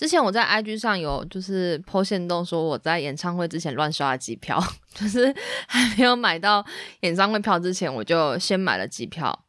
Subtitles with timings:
[0.00, 4.58] 之前我在 IG 上有就是剖线动说我在演唱会之前乱刷了机票，
[4.96, 5.26] 就是
[5.66, 6.64] 还没有买到
[7.00, 9.44] 演唱会票之前，我就先买了机票。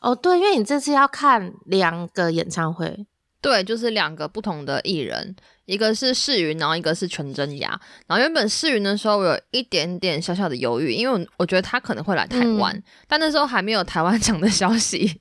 [0.00, 3.06] 哦，对，因为你这次要看两个演唱会，
[3.40, 5.36] 对，就是两个不同的艺人，
[5.66, 7.80] 一个是世云，然后一个是全真雅。
[8.08, 15.20] 然后原本世云的时候，我有一点点小小的犹豫，因为我觉得他可能会来台湾，但那时候还没有台湾 场的消息。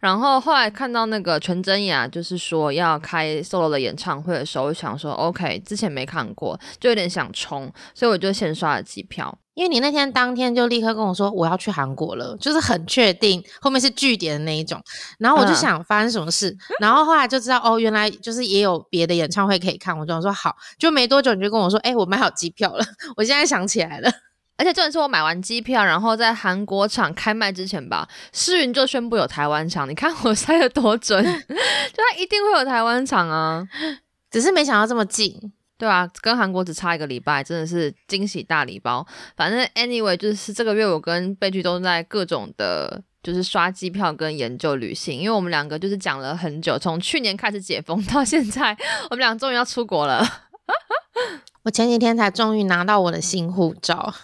[0.00, 9.36] 然后后来看到那个全真雅，就是说要开 solo 的演唱会的时候，我想说 OK，之前没看过，就有点想冲，所以我就先刷了机票。
[9.54, 14.80] 因为你那天当天就立刻跟我说我要去韩国了，就是很确定后面是据点的那一种。
[15.18, 19.98] 然后我就想发生什么事，然后后来就知道哦，原来就是也有别的演唱会可以看。
[19.98, 22.82] 我就说好，就没多久你就跟我说，哎，我买好机票了。
[23.16, 24.10] 我现在想起来了。
[24.60, 29.88] 而且重点是我买完机票，然后在韩国场开卖之前吧，诗云就宣布有台湾场。
[29.88, 31.30] 你看我猜的多准， 就
[31.96, 33.66] 他一定会有台湾场啊！
[34.30, 35.34] 只是没想到这么近，
[35.78, 39.06] 对啊，跟韩国只差一个礼拜，真的是惊喜大礼包。
[39.34, 48.76] 反正 anyway，就是这个月我跟贝剧都在各种的，就是刷机票跟研究旅行，因为我们两个就是讲了很久，从去年开始解封到现在，
[49.08, 50.22] 我们俩终于要出国了。
[51.64, 54.14] 我前几天才终于拿到我的新护照。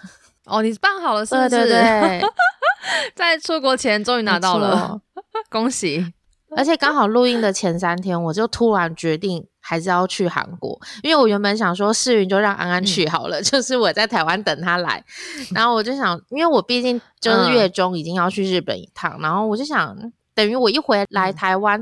[0.46, 1.48] 哦，你办好了是不是？
[1.48, 2.22] 对对对，
[3.14, 5.00] 在出国前终于拿到了，
[5.50, 6.12] 恭喜！
[6.56, 15.04] 而且刚好录音的前三天，我就突然决定还是要去韩国，因为我原本想说世云就让安安去好了， 就是我在台湾等他来。
[15.52, 19.94] 然后我就想，因为我毕竟就是月中已经要去日本一趟，然后我就想，
[20.34, 21.78] 等于我一回来台湾，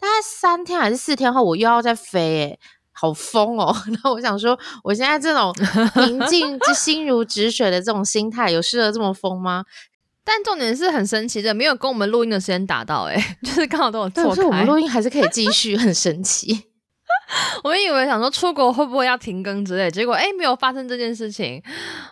[0.00, 2.58] 大概三天还是四天后，我又要再飞，哎。
[2.94, 3.74] 好疯哦！
[3.90, 5.52] 然后我想说，我现在这种
[5.94, 9.64] 平静、就心如止水的这种心态，有适合这么疯吗？
[10.24, 14.42] 但重点是很神奇的，没有跟我们录音的时间打到，哎， 就是刚好都有错开。
[14.42, 16.64] 我们录音还是可以继续，很神奇。
[17.62, 21.62] 我以为想说出国会不会要停更之类，结果哎，没有发生这件事情。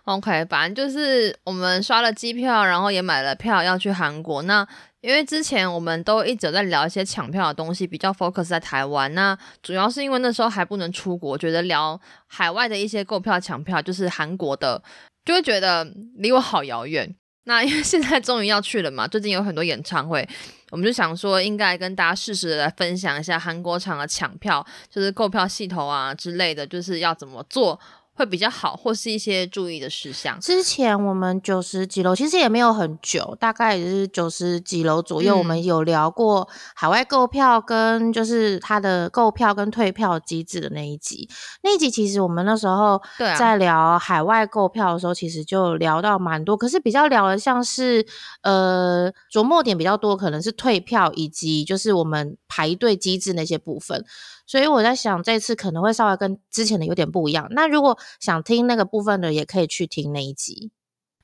[0.04, 4.42] OK，反正就是我们刷了机票，然后也买了票要去韩国。
[4.42, 4.66] 那
[5.02, 9.12] 因为之前我们都一直在聊一些抢票的东西，比较 focus 在台湾。
[9.14, 14.80] 那主要是因为那时候还不能出国，觉得聊海外的一些购票抢票，就是韩国的，
[15.24, 15.84] 就会觉得
[16.16, 17.14] 离我好遥远。
[17.44, 20.26] 那因为现在终于要去了嘛，最近有很多演唱会，
[20.70, 27.80] 我们就想说应该跟大家适时的来分享一下韩国场的抢票，就是购票系统啊之类的，就是要怎么做。
[28.14, 30.38] 会比较好，或是一些注意的事项。
[30.38, 35.36] 之前我们九十几楼其实也没有很久，大概也是九十几楼左右。
[35.36, 41.28] 我们有聊过海外购票跟就是它的购票跟退票机制的那一集。
[41.62, 43.00] 那一集其实我们那时候
[43.38, 46.54] 在聊海外购票的时候，其实就聊到蛮多。
[46.54, 48.06] 可是比较聊的像是
[48.42, 54.04] 呃琢磨点比较多，可能是退票以及就是我们排队机制那些部分。
[54.52, 57.48] 所以我在想，这次可能会稍微跟之前的有点不一样。
[57.52, 60.70] 那如果想听那个部分的，也可以去听那一集。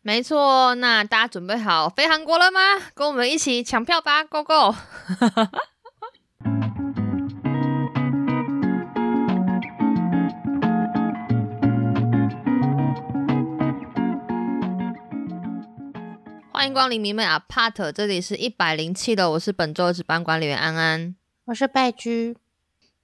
[0.01, 2.59] 没错，那大家准备好飞韩国了吗？
[2.95, 4.73] 跟我们一起抢票吧，Go Go！
[16.51, 21.15] 欢迎光临迷妹 Apart，这里是一百零七的，我是本周的值班管理员安安，
[21.45, 22.35] 我是拜居。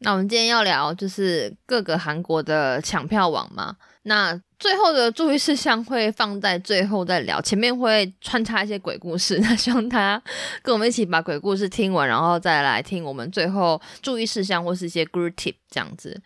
[0.04, 3.74] 那我们今天要聊就是各个韩国的抢票网嘛。
[4.02, 9.38] 那最后的注意事项会放在最后再聊，前面会穿插一些鬼故事。
[9.42, 10.22] 那希望大家
[10.62, 16.20] 跟我们一起把鬼故事听完，然后再来听我们最后注意事项或是一些 good tip 这样子。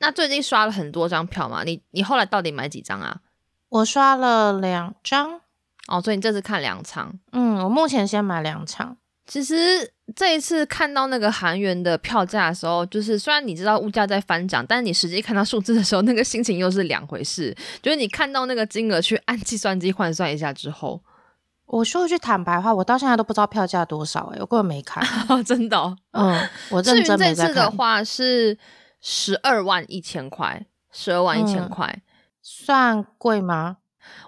[0.00, 3.20] 那最近刷了很多张票嘛，你你后来到底买几张啊？
[3.68, 5.40] 我刷了两张
[5.86, 7.16] 哦，所以你这次看两场。
[7.30, 8.96] 嗯，我目前先买两场。
[9.26, 9.54] 其实
[10.14, 17.52] 这一次看到那个韩元的票价的时候，就是虽然你知道物价在翻涨，但是你实际看到数字的时候，那个心情又是两回事。
[17.82, 21.02] 就是你看到那个金额去按计算机换算一下之后，
[21.66, 25.04] 我说一句坦白话，我到现在都不知道票价多少哎，我根本没看，
[25.44, 25.96] 真的。
[26.12, 27.54] 嗯， 我认真没在看。
[27.54, 28.56] 这次的话是
[29.00, 32.00] 十二万一千块，十二万一千块，
[32.40, 33.78] 算贵吗？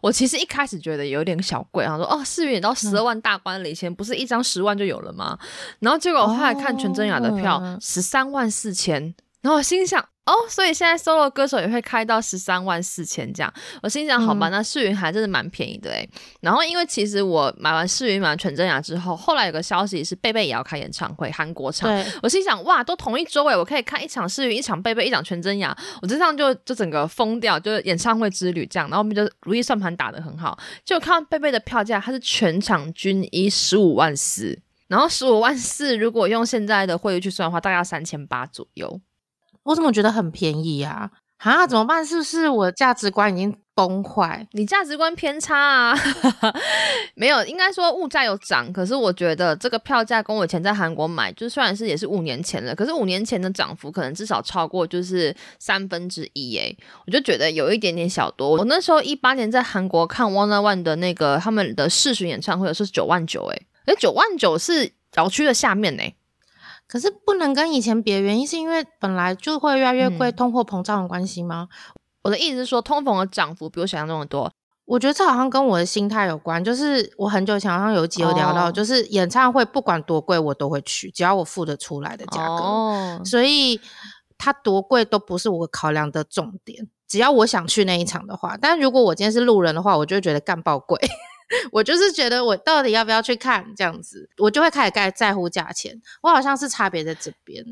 [0.02, 5.38] 我其实一开始觉得有点小贵，然后说哦，四元到十二万大关了，以前不是一张十万就有了吗？
[5.80, 10.08] 然后结果后来看全真雅的票十三万四千，然后我心想。
[10.28, 13.50] 哦，所以现在 solo 歌手也会开到十三万四千这样，
[13.82, 16.06] 我心想好吧，那世云还真的蛮便宜的哎。
[16.42, 21.90] 然后因为其实我买完世云买完全真雅之后，后来有个消息是贝贝也要开演唱会，韩国场。
[22.22, 28.86] 我心想哇，都同一周哎，我可以看一场世云，一场贝贝，一场全真雅，我这样就就整个疯掉，就是演唱会之旅这样。
[28.90, 39.00] 然后我们就如意算盘打得很好，就看到贝贝的票价，它是全场均一十五万四，然后十五万四如果用现在的汇率去算的话，大概要三千八左右。
[39.68, 41.10] 我怎么觉得很便宜啊？
[41.36, 42.04] 啊，怎么办？
[42.04, 44.44] 是不是我价值观已经崩坏？
[44.52, 45.94] 你价值观偏差啊？
[47.14, 56.74] 没有，应该说物价有涨，可是我觉得这个票价跟我以前在韩国买，就虽然是也是五年前了，可是五年前的涨幅可能至少超过就是三分之一诶，
[57.06, 58.48] 我就觉得有一点点小多。
[58.48, 66.02] 我那时候一八年在韩国看 One One 的那个他们的试巡演唱会是九万九诶，而九万九是小区的下面呢。
[66.88, 71.68] 可是不能跟以前比，原因是因为本来就会越来越贵，通货膨胀的关系吗？
[72.22, 74.50] 我的意思是说，通膨的涨幅比我想象中的多。
[74.86, 76.64] 我觉得这好像跟我的心态有关。
[76.64, 83.22] 就是我很久前好像有集有聊到，就是演唱会不管多贵我都会去，只要我付得出来的价格。
[83.22, 83.78] 所以
[84.38, 88.56] 它多贵都不是我考量的重点，只要我想去那一场的话。
[88.56, 90.98] 但如果我今天是路人的话，我就会觉得干爆贵。
[91.72, 96.00] 我就是觉得我到底要不要去看这样子，我就会开始在在乎价钱。
[96.22, 97.64] 我好像是差别在这边。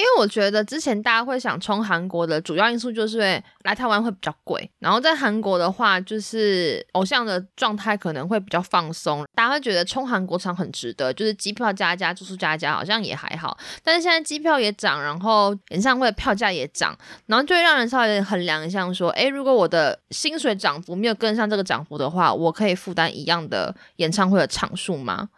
[0.00, 3.18] 因为我觉得之前大家会想冲韩国的主要因素就是
[3.64, 13.58] 来台湾会比较贵，然后在韩国的话，就是偶像的状态可能会比较放松，大家会觉得冲韩国场很值得，就是机票加加住宿加加好像也还好。
[13.84, 25.28] 但是现在机票也涨，然后演唱会的票价也涨，然后就会让人稍微衡量一下，说，哎，如果我的薪水涨幅没有跟上这个涨幅的话，我可以负担一样的演唱会的场数吗？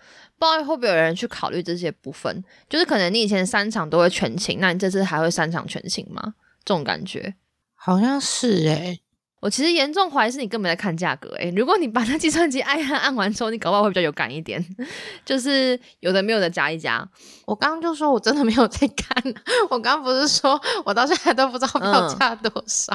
[0.42, 6.34] 不知道会不会有人去考虑这些部分，就是可能你以前三场都会全勤，那你这次还会三场全勤吗？
[6.64, 7.34] 这种感觉
[7.74, 9.00] 好像是诶。
[9.40, 11.52] 我其实严重怀疑是你根本在看价格诶。
[11.56, 14.64] 如果你把那计算机按按按完之后，你搞不好会比较有感一点，
[15.24, 17.08] 就是有的没有的加一加。
[17.44, 19.34] 我刚刚就说我真的没有在看，
[19.68, 22.92] 我刚刚不是说我到现在都不知道票价多少。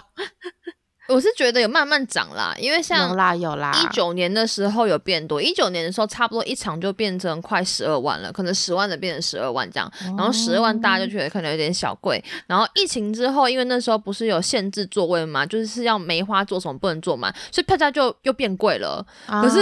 [1.10, 19.06] 我是觉得有慢慢涨啦，因为像有啦有啦，一九年的时候有变多，一九年的时候差不多一场就变成快十二万了，可能十万的变成十二万这样，然后十二万大家就觉得可能有点小贵，然后疫情之后，因为那时候不是有限制座位嘛，就是要梅花座什么不能坐满，所以票价就又变贵了。
[19.28, 19.62] 可是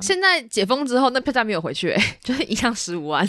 [0.00, 3.26] 现在解封之后，那票价没有回去， 就是一样十五万。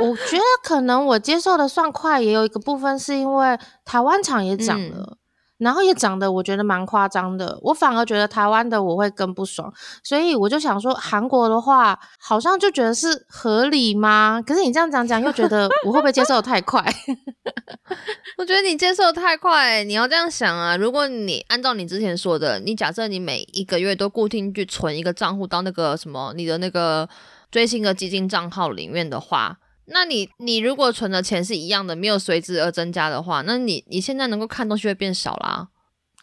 [0.00, 5.16] 我觉得可能我接受的算快，也有一个部分是因为台湾场也涨了。
[5.64, 9.72] 然后也涨得我觉得蛮夸张的，我反而觉得台湾的我会更不爽，
[10.02, 14.42] 所以我就想说韩国的话，好像就觉得是合理吗？
[14.46, 16.84] 可是你这样讲讲，又觉得我会不会接受的太快？
[18.36, 20.76] 我觉得你接受太快，你要这样想啊！
[20.76, 27.08] 如果你按照你之前说的，你假设你每一个月都固定去存一个账户到那个什么你的那个
[27.50, 29.56] 追星的基金账号里面的话。
[29.86, 35.68] 那你你如果存的钱是一样的，没有随之而增加的话，那你你现在能够看东西会变少啦。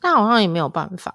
[0.02, 1.14] 但好像也没有办法，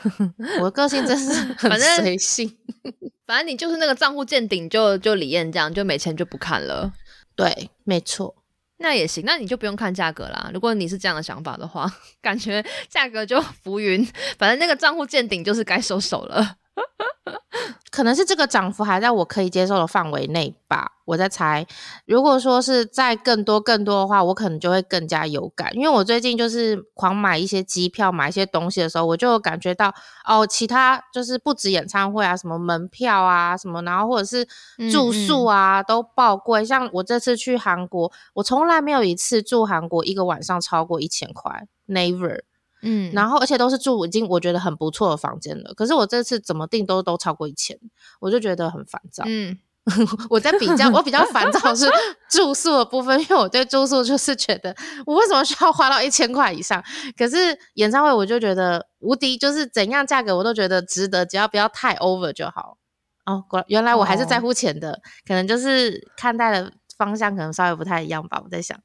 [0.60, 2.56] 我的个性真是 很随性。
[3.26, 6.92] 反正你就是那个账户见顶就就李艳这样，就没钱就不看了。
[7.34, 8.34] 对，没错。
[8.78, 10.50] 那也行，那你就不用看价格啦。
[10.52, 11.90] 如果你是这样的想法的话，
[12.20, 14.04] 感觉价格就浮云，
[14.36, 16.56] 反正那个账户见顶就是该收手了。
[17.90, 21.64] 可能是这个涨幅还在我可以接受的范围内吧，我在猜。
[22.06, 25.72] 如果说是在更多更多的话，我可能就会更加有感。
[25.76, 29.94] 因为我最近就是狂买一些机票、买一些东西的时候，我就感觉到
[30.26, 34.44] 哦，其他就是不止演唱会啊，什么门票啊，什么，然后或者是
[34.90, 36.64] 住宿啊，都爆贵。
[36.64, 42.40] 像我这次去韩国，我从来没有一次住韩国一个晚上超过一千块，never。
[42.84, 47.78] 嗯，然后而且都是住已经我觉得很不错的房间了，可是我这次怎么订都都超过一千，
[48.20, 49.24] 我就觉得很烦躁。
[49.26, 49.58] 嗯，
[50.30, 51.86] 我在比较，我比较烦躁是
[52.30, 54.74] 住宿的部分，因为我对住宿就是觉得
[55.06, 56.82] 我为什么需要花到一千块以上？
[57.16, 62.78] 可是演唱会我就觉得无敌，就是怎样价格我都觉得值得，只要不要太 over 就好。
[63.26, 68.38] 哦，原来我还是在乎钱的，可能就是看待的方向可能稍微不太一样吧。
[68.44, 68.78] 我在想，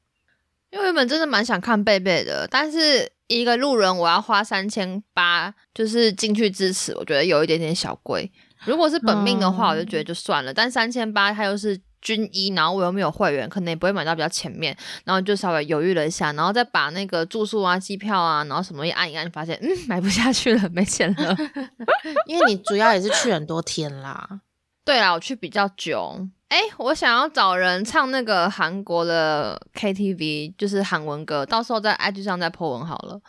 [0.70, 3.12] 因为原本真的蛮想看贝贝的，但是。
[3.30, 8.28] 一个路人，我要花三千八，就是进去支持，我觉得有一点点小贵。
[8.64, 10.52] 如果是本命的话，我就觉得就算了。
[10.52, 21.36] 但三千八，它又是军医，然后我又没有会员，可能也不会买到比较前面，然后就稍微犹豫了一下，然后再把那个住宿啊、机票啊，然后什么一按一按，发现嗯，买不下去了，没钱了。
[22.26, 24.40] 因为你主要也是去很多天啦。
[24.84, 26.26] 对啦，我去比较久。
[26.50, 33.20] 哎，我想要找人唱那个韩国的 KTV，就是韩文歌，到时候在 IG 上再 po 文好了。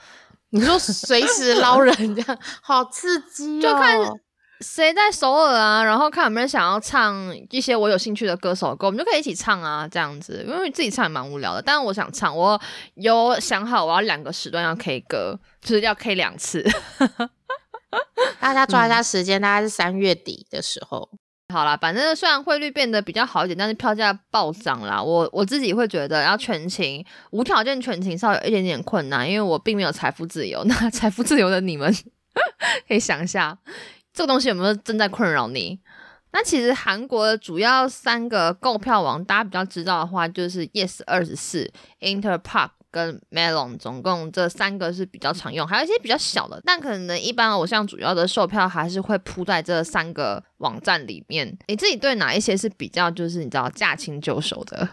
[0.50, 3.62] 你说随时捞人这样， 好刺激哦！
[3.62, 3.98] 就看
[4.60, 7.16] 谁在首尔啊，然后看有没有人想要唱
[7.52, 10.44] 一些我有兴趣的歌手歌，我们就可以一起唱啊，这样子。
[10.48, 12.60] 因为自己唱也蛮无聊的，但是我想唱，我
[12.96, 16.68] 有想好我要两个时段要 K 歌，就是要 K 两次。
[18.42, 21.08] 大家抓一下时间，大概是三月底的时候。
[21.52, 25.02] 好啦，反正虽然汇率变得比较好一点，但是票价暴涨啦。
[25.02, 30.64] 我我自己会觉得要全勤无条件全勤稍微有一点点困难，因为我并没有财富自由。
[30.66, 31.94] 那财富自由的你们
[32.88, 33.58] 可以想一下，
[34.14, 35.80] 这个东西有没有正在困扰你？
[36.34, 51.58] 那其实韩国的主要三个购票网，大家比较知道的话，就是 Yes 二十四、Interpark 跟 Melon，总共这三个是比较常用，还有一些比较小的，但可能一般偶像主要的售票还是会铺在这三个网站里面。
[51.68, 54.90] 你自己对哪一些是比较就是你知道驾轻就熟的？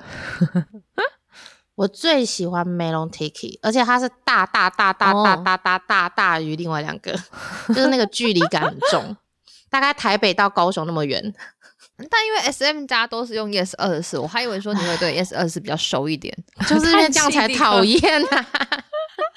[1.74, 7.12] 我最喜欢 Melon Ticket，而且它是大大大大大大大大大于另外两个，
[7.68, 9.16] 就是那个距离感很重。
[9.70, 11.22] 大概台北到高雄那么远，
[12.10, 16.32] 但因为 S M 家都是用 Yes 二十四，我还以为说你会对 Yes 二十四比较熟一点，
[16.68, 18.46] 就是因为这样才讨厌呐。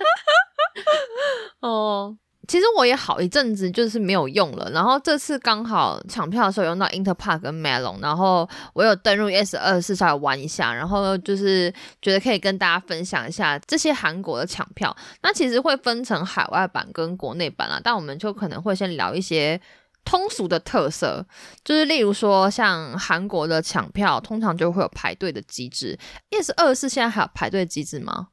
[1.62, 2.16] 哦，
[2.48, 14.96] 其实我也好一阵子就是没有用了，然后这次刚好抢票的时候用到 Interpark 跟 Melon，然后我有登入 Yes 二十四稍微玩一下，然后就是觉得可以跟大家分享一下这些韩国的抢票。
[15.24, 19.60] 那其实会分成海外版跟国内版啦，但我们就可能会先聊一些。
[20.04, 21.26] 通俗的特色
[21.64, 25.98] 就是，例如说像韩国的抢票，通常就会有排队的机制。
[26.30, 28.30] Yes 二十四现在还有排队机制吗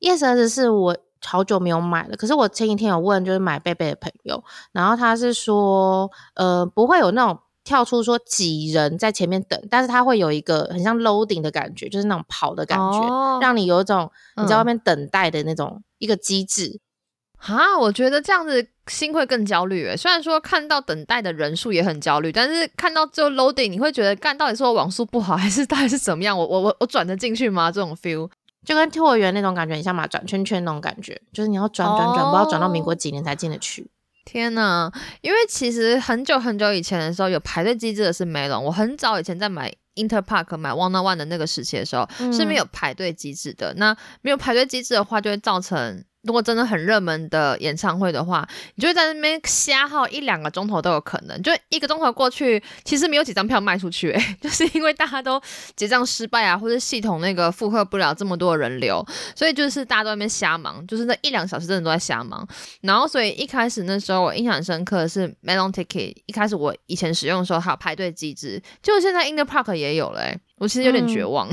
[0.00, 4.42] ？Yes 二十四我好久没有买了，可是我前几天有问，就是买贝贝的朋友，
[4.72, 16.80] 然后他是说，呃，不会有那种跳出说几人在前面等，但是他会有一个很像 loading 的感觉，就是那种跑的感觉，让你有一种你在外面等待的那种一个机制。
[17.36, 19.96] 啊，我觉得这样子心会更焦虑诶。
[19.96, 26.36] 虽然说看到等待的人数也很焦虑，但是看到最后 loading，你会觉得干到底是我网速不好，还是到底是怎么样？
[26.36, 27.70] 我我我我转得进去吗？
[27.70, 28.28] 这种 feel
[28.66, 33.88] 就跟幼儿园那种感觉你像嘛，转圈圈那种感觉，就是你要转转转，不知道转到民国几年才进得去。
[34.24, 34.92] 天呐，
[35.22, 43.72] 因为其实很久很久以前的时候有排队机制的是 Melon，我很早以前在买 Interpark 买 One on One 的那个时期的时候是没有排队机制的。
[43.74, 46.04] 那没有排队机制的话，就会造成。
[46.22, 51.42] 如果真的很热门的演唱会的话，你就会在那边瞎耗一两个钟头都有可能。
[51.42, 55.40] 就一个钟头过去，其实没有几张票卖出去，诶， 就是因为大家都
[55.74, 59.02] 结账失败啊，或者系统那个负荷不了这么多人流，
[59.34, 62.46] 所以就是大家都在那边瞎忙，就是那一两小时真的都在瞎忙。
[62.82, 71.48] 然后所以一开始那时候我印象深刻的是 Melon Ticket，一开始我以前使用的时候还有排队机制，就现在 In the Park 也有了，我其实有点绝望。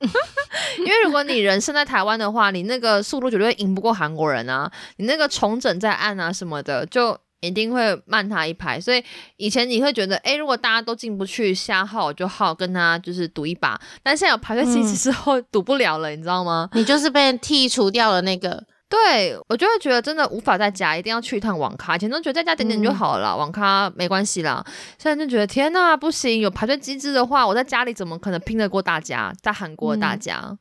[0.78, 4.70] 因为如果你人生在台湾的话，你那个速度绝对赢不过韩国人啊！
[4.96, 8.80] 你那个重整再按啊什么的，就一定会慢他一拍。
[8.80, 9.04] 所以
[9.36, 13.80] 以前你会觉得，哎，如果大家都进不去，瞎耗就耗，跟他就是赌一把。
[14.02, 16.68] 但现在有排队机制之后，赌不了了，你知道吗？
[16.72, 18.64] 你就是被剔除掉了那个。
[18.90, 21.94] 对我就会觉得真的无法在家，一定要去一趟网咖。
[21.94, 24.62] 以前都觉得在家点点就好了，网咖没关系啦。
[24.98, 26.40] 现在就觉得天呐，不行！
[26.40, 29.32] 有排队机制的话，我在家里怎么可能拼得过大家？
[29.40, 30.58] 在韩国大家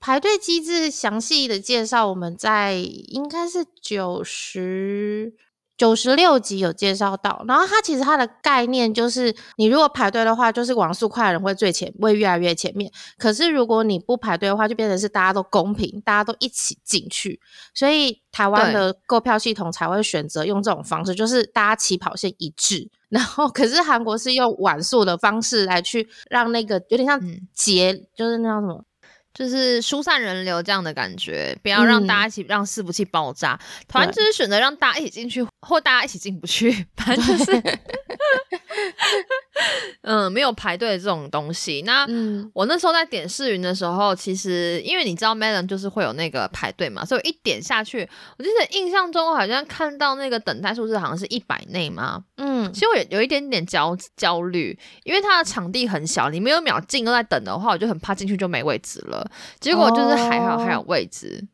[0.00, 5.34] 排队机制详细的介绍，我们在应该是九十。
[5.80, 12.92] 九十六集有介绍到，然后它其实它的概念就是，你如果排队的话，就是网速快的人会最前，会越来越前面。
[13.16, 17.40] 可是如果你不排队的话，就变成是大家都公平，大家都一起进去。
[17.72, 22.86] 所以台湾的购票系统才会选择用这种方式，就是大家起跑线一致。
[23.08, 27.18] 然后，可是韩国是用晚速的方式来去让那个有点像
[27.54, 28.84] 节，就是那叫什么？
[29.32, 33.58] 就是疏散人流这样的感觉，不要让大家一起让伺服器爆炸。
[33.88, 37.52] 团就是选择让大家一起进去，或大家一起进不去， 反正就是，
[40.02, 41.82] 嗯，没有排队的这种东西。
[41.82, 42.06] 那
[42.54, 48.08] 我那时候在点试云的时候，其实因为你知道 Melon 就是会有那个排队嘛，所以一点下去，
[48.38, 52.24] 我记得印象中好像看到那个等待数字好像是一百内嘛。
[52.36, 59.30] 嗯，其实我有有一点点焦焦虑，因为它的场地很小，你没有秒进都在等的话，我就很怕进去就没位置了。
[59.58, 61.46] 结果就是还好还有位置，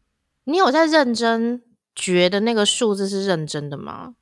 [0.45, 1.63] 你有在认真
[1.95, 4.15] 觉得那个数字是认真的吗？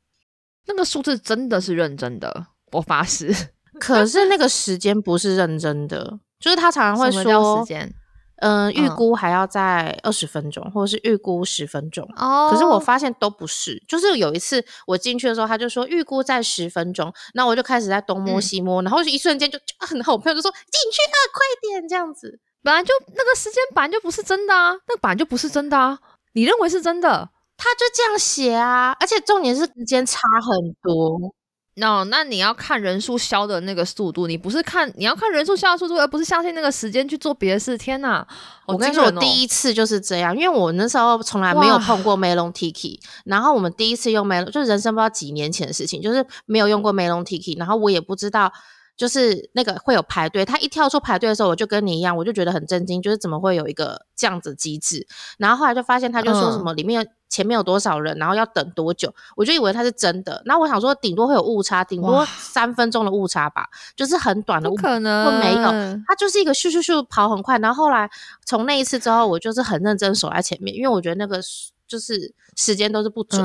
[0.66, 3.34] 那个数字真的是认真的，我发誓。
[3.80, 7.92] 可是那个时间不是认真的，就是他常常会说时间。
[8.38, 12.06] 嗯，预估还要在二十分钟，或者是预估十分钟。
[12.16, 13.80] 哦，可是我发现都不是。
[13.88, 22.38] 就是有一次我进去的时候，他就说预估在十分钟，那我就开始在东摸西摸，然后就一瞬间就很好， 朋友就说进去了，快点这样子。
[22.62, 25.98] 本来就那个时间本来就不是真的啊，那本来就不是真的啊。
[26.32, 31.34] 你认为是真的，他就这样写啊，而且重点是时间差很多。
[31.76, 37.76] 那那你要看人数消的那个速度，你不是看你要看人数消的速度，而不是相信那个时间去做别的事。
[37.76, 38.24] 天哪！
[38.66, 48.52] 我跟你说，我第一次就是这样，因为我那时候从来没有碰过 Melon Tiki，然后我们第一次用 Melon，就是人生不知道几年前的事情，就是没有用过 Melon Tiki，然后我也不知道
[48.96, 55.06] 就是那个会有排队，他一跳出排队的时候，我就跟你一样，我就觉得很震惊，就是怎么会有一个这样子机制？
[55.38, 60.40] 然后后来就发现他就说什么里面前面有多少人，然后要等多久，我就以为他是真的。
[60.44, 65.62] 那我想说顶多会有误差，顶多三分钟的误差吧，就是很短的误可能没有，
[66.06, 67.58] 他就是一个咻咻咻跑很快。
[67.58, 68.08] 然后后来
[68.46, 71.40] 从那一次之后，我就是很认真守在前面，因为我觉得那个
[71.88, 73.42] 就是时间都是不准。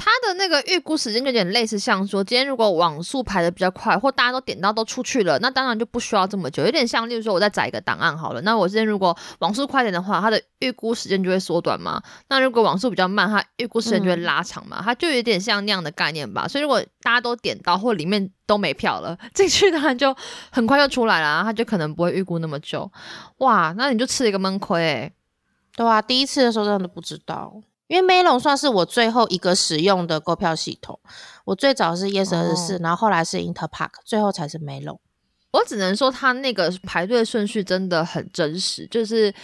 [0.00, 6.64] 它的那个预估时间就有点类似，像说今天如果网速排的比较快，或大家都点到都出去了，那当然就不需要这么久。
[6.64, 12.00] 有点像，例如说我再载一个档案好了，那我今天如果网速快点的话，它的预估时间就会缩短嘛。
[12.28, 14.80] 那如果网速比较慢，它预估时间就会拉长嘛。
[14.82, 16.46] 它就有点像那样的概念吧。
[16.46, 20.16] 所以如果大家都点到或里面都没票了，进去当然就
[20.50, 22.88] 很快就出来了，它就可能不会预估那么久。
[23.38, 25.12] 哇，那你就吃了一个闷亏诶。
[25.74, 27.60] 对啊，第一次的时候真的不知道。
[27.88, 31.00] 因为 Melon 算是我最后一个使用的购票系统，
[31.44, 34.98] 我最早是 Yes 二十四，然后后来是 Interpark，最后才是 Melon。
[35.50, 39.34] 我只能说，他那个排队顺序真的很真实，就是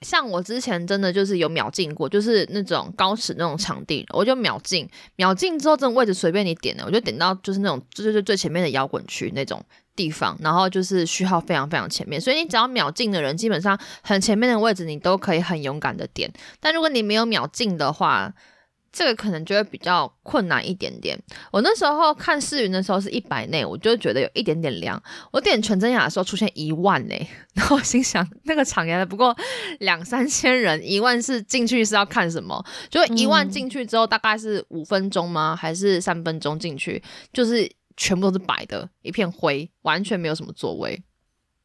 [0.00, 9.64] 像我之前真的就是有秒进过，就是那种高尺那种场地，我就秒进，秒进之后这种位置随便你点的，我就点到就是那种最最最前面的摇滚区那种。
[9.94, 16.32] 地方，然后就是序号非常非常前面，所以你只要秒进的人，基本上很前面的位置，你都可以很勇敢的点。
[16.60, 18.32] 但如果你没有秒进的话，
[18.90, 21.18] 这个可能就会比较困难一点点。
[21.50, 25.02] 我那时候看试云的时候是一百内，我就觉得有一点点凉。
[25.30, 27.14] 我点纯真雅的时候出现一万呢，
[27.54, 29.34] 然后我心想那个场原来不过
[29.80, 32.62] 两三千人，一万是进去是要看什么？
[32.90, 35.56] 就一万进去之后大概是五分钟吗？
[35.56, 37.02] 还是三分钟进去？
[37.32, 37.70] 就是。
[37.96, 41.02] 全部都是白的，一片灰，完全没有什么座位。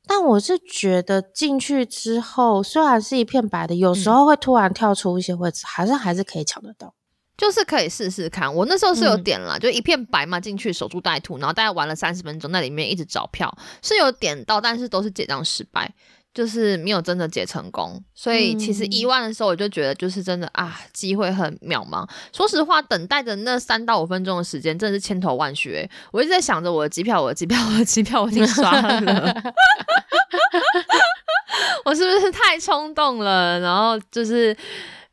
[0.06, 6.94] 但我是觉得进去之后，虽然是一片白的，有时候会突然跳出一些位置，好像还是可以抢得到，
[7.38, 8.56] 就是可以试试看。
[8.56, 15.94] 我那时候是有点了，就一片白嘛，进去守株待兔，然后大概玩了三十分钟，那里面一直找票，是有点到，但是都是结账失败。
[16.34, 22.08] 就是没有真的解成功，所以其实一万的时候我就觉得就是真的啊，机会很渺茫。
[22.32, 25.90] 说实话，等待的那三到五分钟的时间真的是千头万绪。
[26.12, 29.02] 我一直在想着我的机票，我的机票，我的机票，我已经刷了，
[31.86, 33.60] 我是不是太冲动了？
[33.60, 34.56] 然后就是。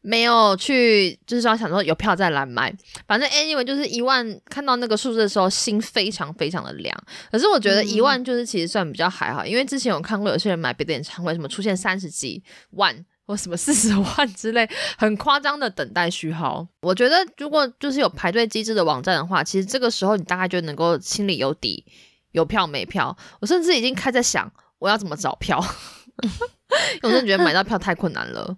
[0.07, 2.71] 没有去，就是说想说有票再来买，
[3.07, 6.95] 反正 anyway 就是一万，看到那个数字的时候心非常非常的凉。
[7.33, 12.95] 可是我觉得一万就是其实算比较还好，因为之前有看过有些人买别的演唱会，什么出现三十几万
[13.27, 16.69] 或什么四十万之类，很夸张的等待序号。
[16.83, 21.83] 我觉得如果就是有排队机制的网站的话，其实这个时候你大概就能够心里有底，
[22.33, 23.17] 有票没票。
[23.41, 25.59] 我甚至已经开在想我要怎么找票，
[27.01, 28.55] 我真的觉得买到票太困难了。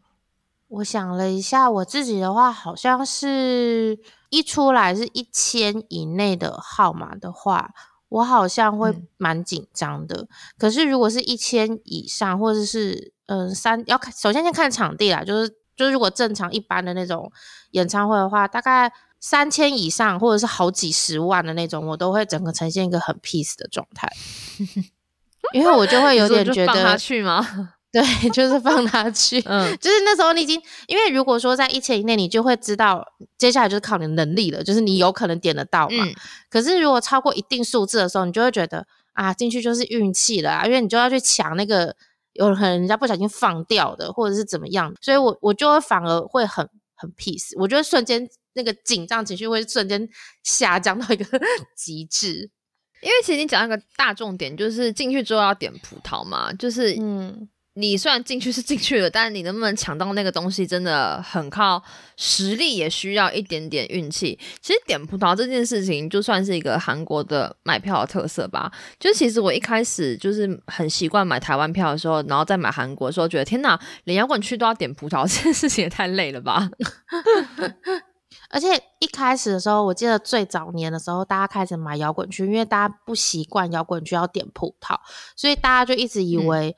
[0.69, 3.99] 我想了一下，我自己的话，好像是
[4.31, 7.71] 一出来是一千以内的号码的话，
[8.09, 10.27] 我好像会蛮紧张的。
[10.59, 17.31] 可是如果是一千以上，或者是嗯三，要看首先先看场地啦，就是就是如果正常一般的那种
[17.71, 24.11] 演唱会的话，大概三千以上，或者是好几十万的那种，我都会整个呈现一个很 peace 的状态，
[25.55, 27.76] 因为我就会有点觉得去吗？
[27.93, 33.03] 对， 就是放他去，嗯，就是那时候你已经，因为如果说在一千以内，你就会知道
[33.39, 36.05] 接下来就是靠你的能力了，就是你有可能点得到嘛。
[36.51, 41.97] 可是如果超过一定数字的时候，你就会觉得啊，进去就是运气了，因为你就要去抢那个
[42.35, 50.07] 有可能人家不小心放掉的，或者是怎么样，所以我我就会反而会很很 peace，我觉得瞬间那个紧张情绪会瞬间
[50.43, 51.25] 下降到一个
[51.75, 52.51] 极致。
[53.01, 57.49] 因为其实你讲一个大重点，就是进去之后要点葡萄嘛，就是嗯。
[57.79, 61.83] 你虽然进去是进去了，但是你能不能抢到那个东西，真的很靠
[62.17, 64.39] 实力，也需要一点点运气。
[64.63, 68.73] 其实点葡萄这件事情，就算是一个韩国的买票的特色吧。
[68.99, 76.71] 就其实我一开始就是很习惯买台湾票的时候，然后再买韩国的时候，觉得天哪，连摇滚区都要点葡萄， 这件事情也太累了吧。
[78.49, 78.69] 而且
[79.01, 84.99] 一开始的时候，我记得最早年的时候，大家开始买摇滚区，因为大家不习惯摇滚区要点葡萄，
[85.37, 86.75] 所以大家就一直以为。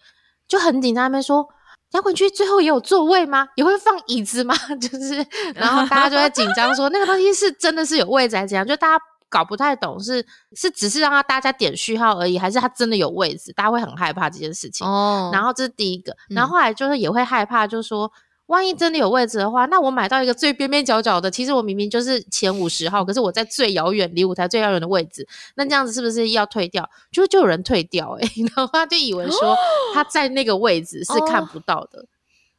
[0.48, 1.46] 就很紧张，那边说
[1.92, 3.46] 摇滚区最后也有座位吗？
[3.56, 4.54] 也会放椅子吗？
[4.80, 8.66] 就是，然后大家就在紧张，说 那个东西是真的是有位置还是怎样？
[8.66, 10.24] 就大家搞不太懂，是
[10.56, 13.52] 是只是让他大家点序号而已，还是他真的有位置？
[13.52, 14.86] 大家会很害怕这件事情。
[14.86, 18.10] 哦，然后这是第一个，然后后来就是也会害怕，就是说。
[18.48, 26.88] 万一真的有位置的话，那我买到一个最边边角角的，其实我明明就是前五十号，可是我在最遥远离舞台最遥远的位置，那这样子是不是要退掉？
[27.12, 29.54] 就就有人退掉哎， 然后他就以为说
[29.94, 32.04] 他在那个位置是看不到的。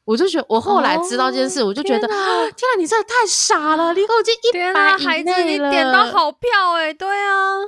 [0.06, 2.46] 我就觉得我后来知道这件事，我就觉得天啊，
[2.80, 3.94] 你真的太傻了！
[3.94, 7.60] 离口已经一百以内你点到好票哎，对啊，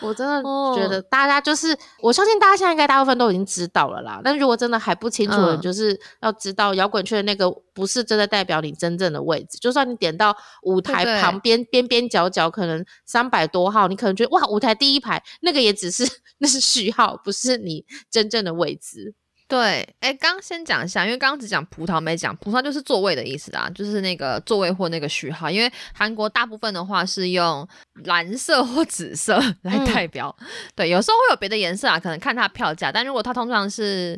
[0.00, 0.42] 我真的
[0.74, 4.20] 觉得大家就是，我相信大家现在应该大部分都已经知道了啦。
[4.24, 9.58] 但如果真的还不清楚的，就是要知道摇滚圈的那个不是真的代表你真正的位置。
[9.58, 16.04] 就算你点到舞台旁边边边角角，可能三百多号，你可能觉得哇，舞台第一排那个也只是
[16.38, 19.14] 那是序号，不是你真正的位置。
[19.50, 25.50] 对，哎，刚先讲一下，因为刚刚只讲葡萄没讲，葡萄就是座位的意思啊，就是那个座位或那个序号。
[25.50, 27.66] 因为韩国大部分的话是用
[28.04, 30.34] 蓝色或紫色来代表，
[30.76, 32.92] 对，有时候会有别的颜色啊，可能看它票价。
[32.92, 34.16] 但如果它通常是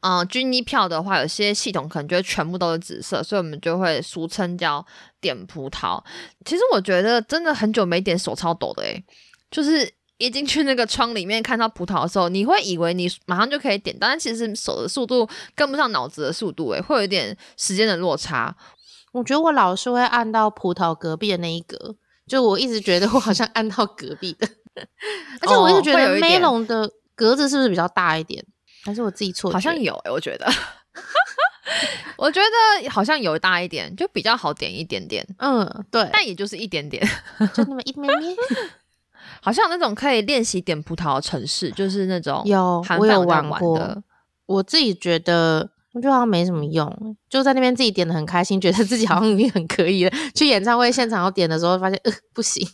[0.00, 4.84] 嗯军医票的话，有些系统可能就会全部都是紫色，所以我们就会俗称叫
[5.20, 6.02] 点葡萄。
[6.44, 9.04] 其实我觉得真的很久没点手超抖的诶，
[9.48, 9.88] 就是。
[10.22, 18.54] 一进去那个窗里面看到葡萄的时候，你会以为你马上就可以点，但其实手的速度跟不上脑子的速度，诶，会有一点时间的落差。
[19.12, 24.48] 我觉得我老是会按到葡萄隔壁的那一格，就我一直觉得我好像按到隔壁的，
[25.42, 28.42] 而且我一直觉得梅龙的格子是不是比较大一点？
[28.84, 29.50] 还是我自己错？
[29.50, 30.46] 好像有诶，我觉得，
[32.16, 35.26] 我觉得好像有大一点，就比较好点一点点。
[35.38, 37.06] 嗯，对，但也就是一点点，
[37.52, 38.36] 就那么一点点。
[39.42, 44.02] 好像那种可以练习点葡萄的城市， 就是那种有我有玩过。
[44.46, 50.12] 我自己觉得，我觉得好像没什么用，就在那边自己点的很开心，觉得自己好像已经很可以了。
[50.34, 52.66] 去演唱会现场要点的时候，发现呃不行。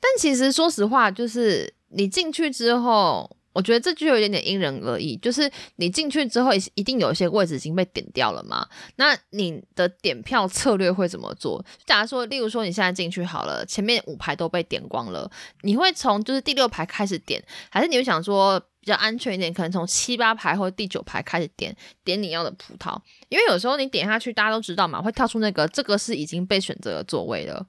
[0.00, 3.36] 但其实说实话，就是你进去之后。
[3.54, 8.68] 我觉得这就有一点点因人而异，就是你进去之后，一定有一些位置已经被点掉了嘛。
[8.96, 11.64] 那你的点票策略会怎么做？
[11.86, 15.30] 假如说，例如说你现在进去好了，前面五排都被点光了，
[15.62, 23.00] 你会从就是第六排开始点，还是你会想说比较安全一点，可能从七八排或第九排开始点点你要的葡萄？
[23.28, 27.64] 因为有时候你点下去，大家都知道嘛，会跳出那个这个是已经被选择的座位了。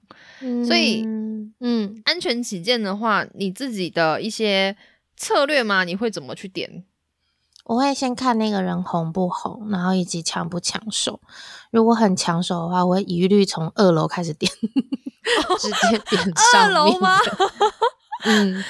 [0.65, 1.03] 所以，
[1.59, 4.75] 嗯，安全起见的话，你自己的一些。
[5.15, 5.83] 策略吗？
[5.83, 6.85] 你会怎么去点？
[7.65, 11.19] 我会先看那个人红不红，然后以及抢不抢手。
[11.71, 14.51] 如果很抢手的话，我会一律从二楼开始点，
[15.59, 17.17] 直接点二楼吗？
[18.25, 18.63] 嗯，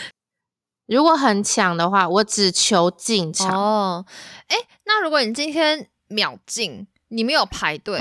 [0.85, 3.53] 如果很抢的话，我只求进场。
[3.53, 4.05] 哦，
[4.47, 4.55] 哎，
[4.85, 7.99] 那如果你今天秒进，你没有排队，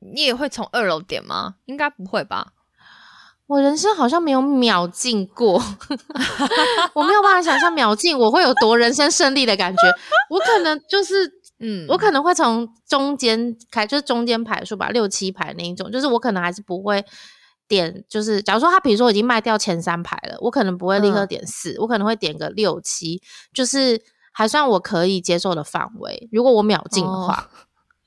[0.00, 1.54] 你也会从二楼点吗？
[1.64, 2.52] 应该不会吧？
[3.46, 5.62] 我人生好像没有秒进过，
[6.94, 9.82] 我没有办法想象秒进我会有多人生胜利的感觉。
[10.30, 11.30] 我可能就是，
[11.60, 15.90] 嗯，我可能会从中间开，就是中间排数吧，六七排那一种。
[15.92, 17.04] 就是我可能还是不会
[17.68, 23.20] 点，就是假如说他比如说已经卖掉前三排了，我可能不会立刻点四，我可能会点个六七，
[23.52, 24.00] 就是
[24.32, 26.28] 还算我可以接受的范围。
[26.32, 27.50] 如果我秒进的话，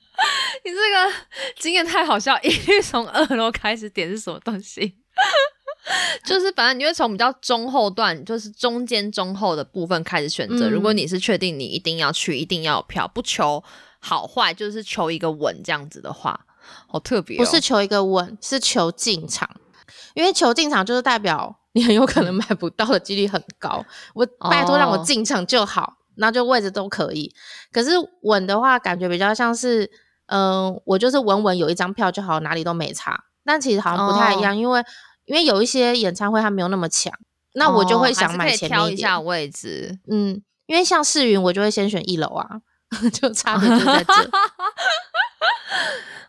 [0.65, 1.13] 你这个
[1.59, 4.97] 经验太好笑，一律从二楼开始点是什么东西？
[6.25, 10.69] 就是反正你会从比较中后段，就是中间中后的部分开始选择。
[10.69, 13.63] 如果你是确定你一定要去，一定要有票，不求
[13.99, 16.45] 好坏，就是求一个稳这样子的话，
[16.87, 17.37] 好特别。
[17.37, 19.49] 不是求一个稳，是求进场，
[20.13, 23.85] 因为求进场就是代表你很有可能买不到的几率很高。
[24.13, 27.33] 我拜托让我进场就好，那就位置都可以。
[27.71, 27.91] 可是
[28.23, 29.89] 稳的话，感觉比较像是，
[30.25, 33.23] 嗯，我就是稳稳有一张票就好，哪里都没差。
[33.47, 34.83] 但其实好像不太一样，因为。
[35.25, 37.11] 因为有一些演唱会它没有那么强，
[37.55, 39.99] 那我就会想买前面一下位置。
[40.09, 42.47] 嗯，因为像世云，我就会先选一楼啊，
[43.13, 44.13] 就差别就在这。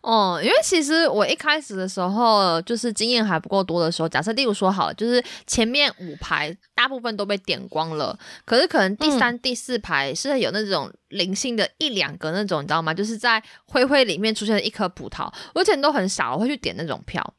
[0.01, 12.95] 哦，因为其实我一开始的时候就是经验还不够多的时候，假设例如说好，就是前面五排大部分都被点光了，可是可能第三、第四排是有那种零星的一两个那种，你知道吗？
[12.95, 17.35] 就是在灰灰里面出现了一颗葡萄，我以前都很少，我会去点那种票。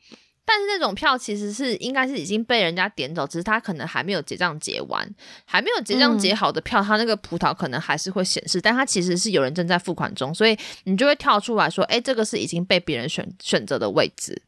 [0.52, 5.08] 但是那种票其实是应该是已经被人家点走，只是他可能还没有结账结完，
[5.46, 14.42] 还没有结账结好的票，他那个葡萄可能还是会显示，但他其实是有人正在付款中，所以你就会跳出来说，哎，这个是已经被别人选选择的位置。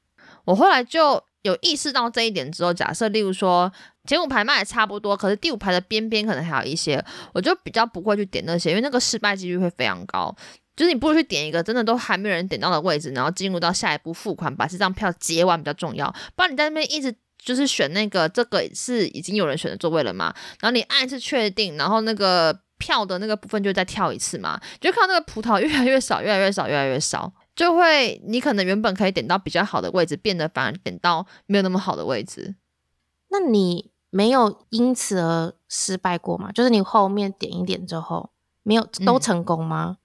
[0.43, 3.71] 我后来就有意识到这一点之后，假设例如说
[4.07, 10.35] 前五排卖的差不多，可是第五排的边边可能还有一些，我就比较不会去点那些，因为那个失败几率会非常高。
[10.81, 16.11] 就是你不如去点一个真的都还没有人点到的位置，然后进入到下一步付款，把这张票结完比较重要。
[16.35, 32.55] 不然你在那边一直就是选那个这个是已经有人选的座位了嘛，然后你按一次确定，然后那个票的那个部分就再跳一次嘛，就看到那个葡萄越来越少，越来越少，越来越少，就会你可能原本可以点到比较好的位置，变得反而点到没有那么好的位置。
[33.29, 36.51] 那你没有因此而失败过吗？
[36.51, 38.31] 就是你后面点一点之后
[38.63, 39.97] 没有都成功吗？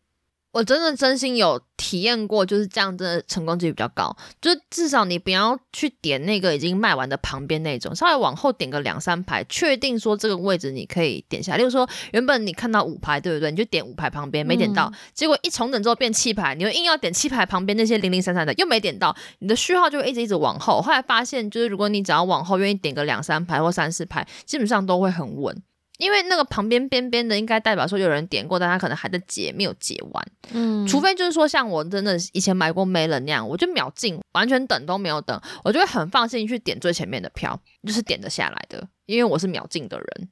[0.56, 4.16] 我真的真心有体验过，就是这样，真的成功几率比较高。
[4.40, 11.58] 就是至少你不要去点那个已经卖完的旁边那种，稍微往后点个两三排，确定说这个位置你可以点下。
[11.58, 13.50] 例如说，原本你看到五排，对不对？
[13.50, 20.80] 你就点五排旁边，没点到，结果一重整之后变七排，你又硬要点七排旁边那些零零散散的，又没点到，你的序号就会一直一直往后。
[20.80, 25.62] 后来发现，就是如果你只要往后愿意点个两三排或三四排，基本上都会很稳。
[25.98, 30.26] 因为那个旁边边边的，应该代表说有人点过，但他可能还在结，没有结完。
[30.52, 40.28] 嗯，除非就是说像我真的以前买过没了那样，我就秒进，完全等都没有等，我就会很放心去点最前面的票，就是点得下来的，因为我是秒进的人。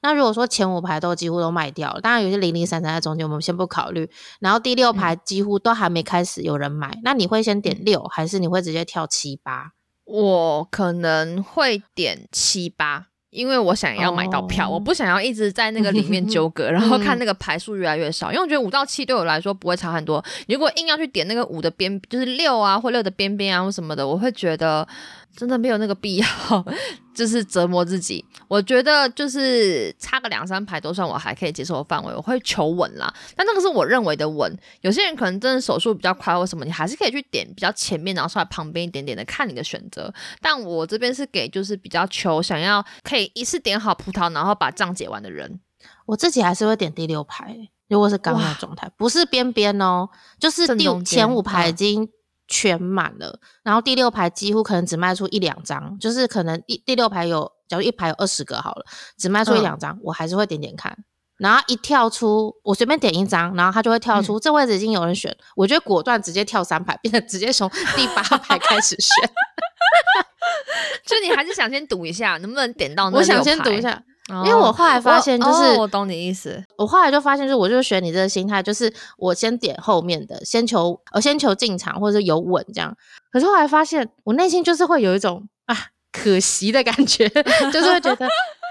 [0.00, 4.10] 那如果说前五排都几乎都卖掉了，当然有些零零散散在中间，我们先不考虑。
[4.40, 9.72] 然后第六排几乎都还没开始有人买，那你会先点六，还是你会直接跳七八？
[10.04, 13.08] 我可能会点七八。
[13.34, 18.30] 因为我想要买到票，我不想要一直在那个里面纠葛，然后看那个排数越来越少。
[18.30, 20.24] 因为我觉得五到七对我来说不会差很多。
[20.48, 24.86] 如果硬要去点那个五的边，就是六啊或六的边边啊或什么的，我会觉得。
[25.36, 26.26] 真的没有那个必要，
[27.14, 28.24] 就是折磨自己。
[28.48, 33.12] 我觉得就是差个两三排都算我还可以接受的范围，我会求稳啦。
[33.36, 34.56] 但那个是我认为的稳。
[34.82, 40.12] 有些人可能真的手速比较快或什么，你还是可以去点比较前面，然后稍微旁边一点点的，看你的选择。
[40.40, 45.60] 但我这边是给就是比较求想要可以一次点好葡萄，然后把账结完的人。
[46.06, 47.56] 我自己还是会点第六排，
[47.88, 52.08] 如果是刚的状态，不是边边哦，就是第前五排已经。
[52.46, 58.84] 全满了，然后第六排几乎可能只卖出一两张，就是可能第第六排有，假如一排有二十个好了，
[59.18, 60.96] 只卖出一两张，我还是会点点看。
[61.36, 69.30] 然后一跳出，我随便点一张，然后它就会跳出这位置已经有人选，我觉得果断直接跳三排，变成直接从第八排开始选。
[71.04, 73.10] 就你还是想先赌一下，能不能点到？
[73.10, 74.00] 我想先赌一下。
[74.30, 76.62] 因为我后来发现，就是我懂你意思。
[76.78, 82.96] 我后来就发现，就是我就是学你这个心态，就是我先点后面的，先求我先求进场或者有稳这样。
[83.30, 85.76] 可是后来发现，我内心就是会有一种啊
[86.10, 87.28] 可惜的感觉，
[87.70, 88.26] 就是会觉得，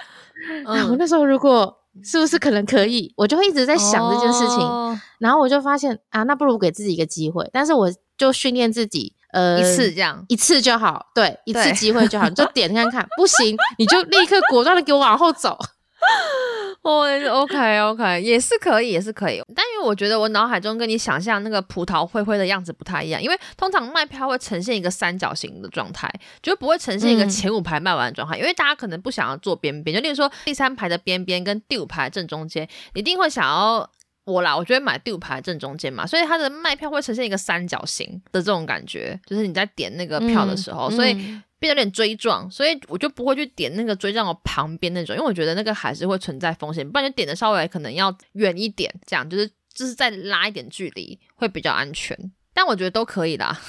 [0.66, 4.60] 嗯，我那时候如果是不是可能可以，我就会一直在想这件事情。
[5.20, 9.14] 然后我就发现啊，那不如给自己一个机会，但是我就训练自己。
[9.34, 15.58] 呃，一次这样，一次就好，对，一次机会就好，你就点看看，不行， 你就立刻果断的给我往后走。
[16.84, 19.42] 哦，OK OK，也是可以，也是可以。
[19.56, 33.90] 但因为我觉得我脑海中跟你想象那个葡萄灰灰的样子不太一样，因为通常卖票会呈现一个三角形的状态，就不会呈现一个前五排卖完的状态，因为大家可能不想要坐边边，就例如说第三排的边边跟第五排正中间，一定会想要。
[34.26, 52.18] 我啦，我觉得买第五排正中间嘛，所以它的卖票会呈现一个三角形的这种感觉，就是你在点那个票的时候，所以变得有点追撞，所以我就不会去点那个追撞的旁边那种，因为我觉得那个还是会存在风险，不然就点的稍微可能要远一点，这样就是就是再拉一点距离会比较安全。
[52.54, 53.60] 但我觉得都可以啦，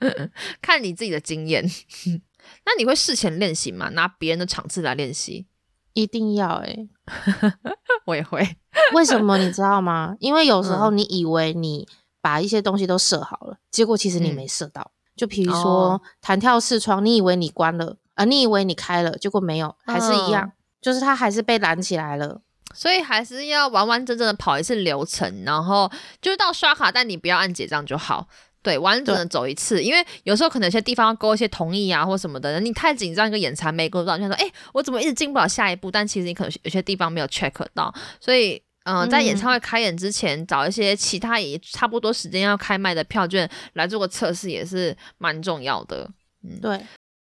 [0.62, 1.62] 看你自己的经验。
[2.64, 3.90] 那你会事前练习吗？
[3.90, 5.46] 拿别人的场次来练习？
[5.94, 6.86] 一定要哎，
[8.04, 8.56] 我也会。
[8.92, 10.14] 为什么你知道吗？
[10.20, 11.88] 因为有时候你以为你
[12.20, 14.90] 把一些东西都设好了，结果其实你没设到。
[15.16, 20.52] 就比如说弹跳视窗，你以为你关了，啊，你以为你开了，结果没有，还是一样，
[20.82, 22.40] 就是它还是被拦起来了。
[22.74, 25.88] 所以还是要完完整整的跑一次流程，然后
[26.20, 28.26] 就是到刷卡，但你不要按结账就好。
[28.64, 35.90] 对，完整的走一次，因为有时候可能有些地方要勾一些同意啊或什么的，你太紧张，一个眼馋没勾到，就说哎，我怎么一直进不了下一步？
[35.90, 46.10] 但其实你可能有些地方没有 check 到，所以嗯，在演唱会开演之前，找一些其他也差不多时间要开卖的票券来做个测试，也是蛮重要的。
[46.42, 46.80] 嗯，对。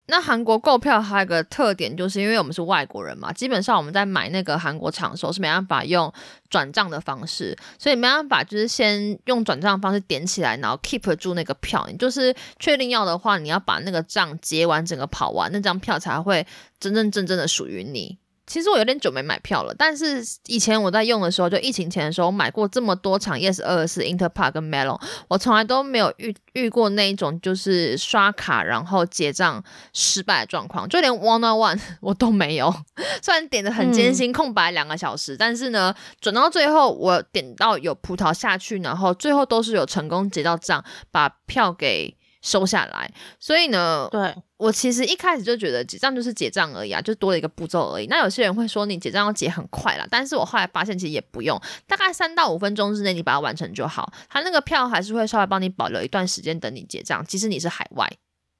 [0.09, 6.11] 那韩国购票还有个特点，就是因为我们是外国人嘛，基本上我们在买那个韩国场的时候是没办法用
[6.49, 11.85] 转账的方式，所以没办法就是先用转账方式点起来，然后 keep 住那个票。
[11.91, 16.47] 你就是确定要的话，你要把那个账结完，整个跑完，那张票才会
[16.79, 18.17] 真真正正的属于你。
[18.47, 32.73] 其实我有点久没买票了，但是以前我在用的时候，就疫情前的时候，买过这么多场 Yes 二四 Interpark 跟 Melon，我从来都没有遇遇过那一种就是刷卡然后结账失败的状况，就连 One on One 我都没有。
[33.21, 42.16] 虽然点的很艰辛，空白两个小时，但是呢，转到最后我点到有葡萄下去，然后最后都是有成功结到账，把票给。
[42.47, 48.07] 收下来，所以呢，对我其实一开始就觉得结账就是结账而已啊，就多了一个步骤而已。
[48.07, 54.13] 那有些人会说你结账要结很快啦，但是我后来发现其实也不用，大概三到五分钟之内你把它完成就好。
[54.29, 58.09] 他那个票还是会稍微帮你保留一段时间等你结账，即使你是海外。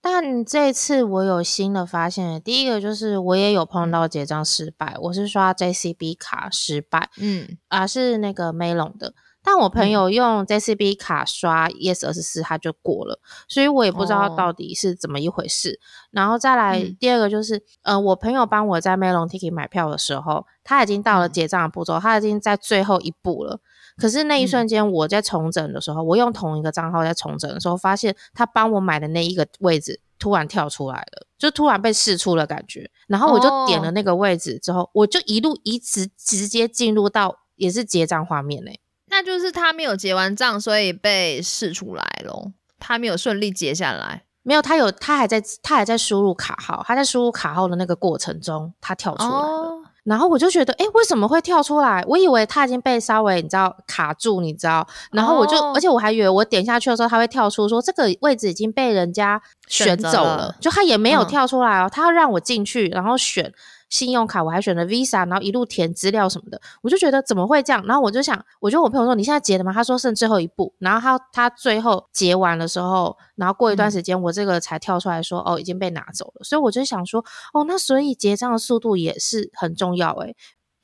[0.01, 9.13] 但这次我有新的发现，第一个就是我也有碰到结账失败，我是刷 JCB 卡失败，嗯，啊是那个 Melon 的。
[9.47, 15.79] 但我朋友用 JCB 卡刷 ES 二十四，他就过了，所以我也不知道到底是怎么一回事。
[16.11, 23.61] 然后再来第二个就是，呃，我朋友帮我在 Melon Ticket 买票的时候，他已经到了结账的步骤，他已经在最后一步了。
[23.95, 32.91] 可是那一瞬间，我在重整的时候，我用同一个账号在重整的时候，发现他帮我买的那一个位置突然跳出来了，就突然被试出了感觉。
[33.07, 38.81] 然后我就点了那个位置之后，我就一路一直直接进入到也是结账画面嘞。
[38.81, 38.86] 那
[39.27, 42.53] 就是他没有结完账，所以被试出来咯。
[42.79, 49.83] 他没有顺利结下来，没有，他有，他还在，他还在输入卡号，他在输入卡号的那个过程中，他跳出来了。
[50.05, 52.01] 然后我就觉得，哎，为什么会跳出来？
[52.07, 54.87] 我以为他已经被稍微你知道卡住，你知道？
[55.11, 63.51] 然后我就，而且我还以为我点下去的时候，他会跳出说这个位置已经被人家选走了，就他也没有跳出来哦，他要让我进去，然后选。
[63.89, 67.85] 信用卡我还选了 Visa，然后一路填资料什么的，我就觉得怎么会这样？
[67.85, 69.71] 然后我就想，我就我朋友说你现在结了吗？
[69.71, 77.23] 他说剩最后一步，然后他他最后结完的时候，然后过一段时间我这个才跳出来说哦已经被拿走了，所以我就想说
[77.53, 80.35] 哦那所以结账的速度也是很重要诶。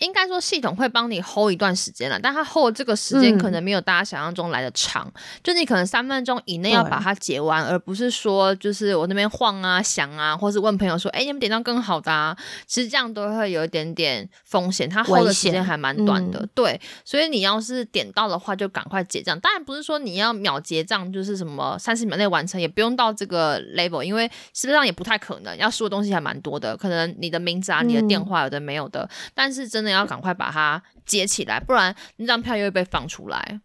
[0.03, 5.11] 应该说系统会帮你 hold 一段时间了，但它 hold 这个时间可能没有大家想象中来的长，
[5.41, 12.37] 就你可能三分钟以内要把它结完，而不是说就是我那边晃啊、响啊，或是问朋友说，哎，你们点到更好的啊，
[12.67, 19.39] 其实这样都会有一点点风险，它 hold 的时间还蛮短的，对，所以你要是点到的话，就赶快结账。
[19.39, 29.92] 当然不是说你要秒结账，就是什么三十秒内完成，也不用到这个 level，因为事实际上也不太可能，要输的东西还蛮多的，可能你的名字啊、你的电话有的没有的，但是真的。
[29.93, 33.61] 要赶快把它接起来，不然那张票又会被放出来。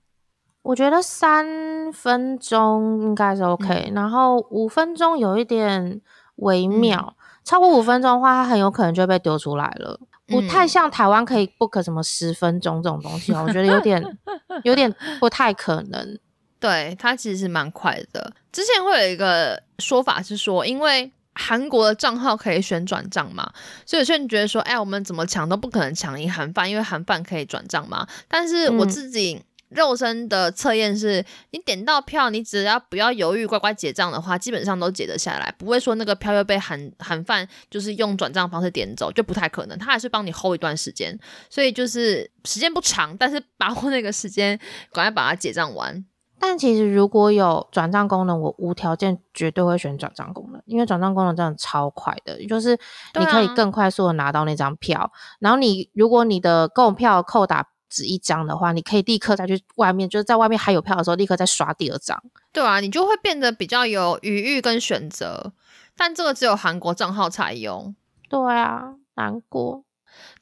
[0.62, 1.46] 我觉得三
[1.92, 6.00] 分钟应该是 OK，然后五分钟有一点
[6.36, 9.98] 微妙，超过五分钟的话，它很有可能就被丢出来了。
[10.26, 14.02] 不太像台湾可以 book 什么十分钟这种东西哦，我觉得有点
[14.62, 16.18] 有点不太可能。
[16.60, 18.32] 对，它其实是蛮快的。
[18.52, 23.48] 之前会有一个说法是说，因为韩国的账号可以选转账嘛？
[23.86, 28.06] 所以有些人觉得说，哎，我们怎么抢都不可能抢赢韩饭，因为韩饭可以转账嘛。
[28.26, 39.78] 但是我自己肉身的测验是，你点到票，你只要不要犹豫，乖乖结账的话，基本上都结得下来，不会说那个票又被韩韩饭就是用转账方式点走，就不太可能。
[39.78, 41.16] 他还是帮你 hold 一段时间，
[41.48, 44.58] 所以就是时间不长，但是把握那个时间，
[44.92, 46.04] 赶快把它结账完。
[46.38, 52.78] 但其实如果有转账功能，我无条件绝对会选转账功能，因为转账功能真的超快的，就是
[53.18, 55.10] 你可以更快速的拿到那张票。
[55.40, 62.22] 然后你如果你的购票扣打只一张的话，你可以立刻再去外面，就是在外面还有票的时候，立刻再刷第二张。
[62.52, 65.52] 对啊，你就会变得比较有余裕跟选择。
[65.96, 67.94] 但这个只有韩国账号才有。
[68.28, 69.82] 对啊，难过。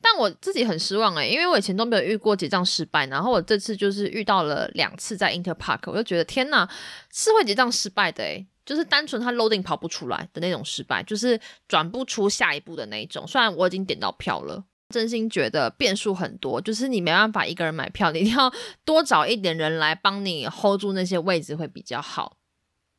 [0.01, 6.69] 但我自己很失望哎，因为我以前都没有遇过结账失败，然后我这次就是遇到了两次在 Inter Park，我就觉得天呐，
[7.13, 13.27] 是会结账失败的哎，就是单纯它 loading 跑不出来的那种失败，就是转不出下一步的那一种。
[13.27, 18.53] 虽然我已经点到票了，真心觉得变数很多，就是你没办法一个人买票，你一定要
[18.85, 22.37] 多找一点人来帮你 hold 住那些位置会比较好。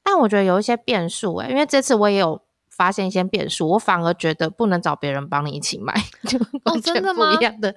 [0.03, 2.46] 但我觉得有一些变数哎，因为这次我也有。
[2.77, 5.93] 发现一些变数，我反而觉得不能找别人帮你一起买，
[6.29, 7.73] 就完全不一样的，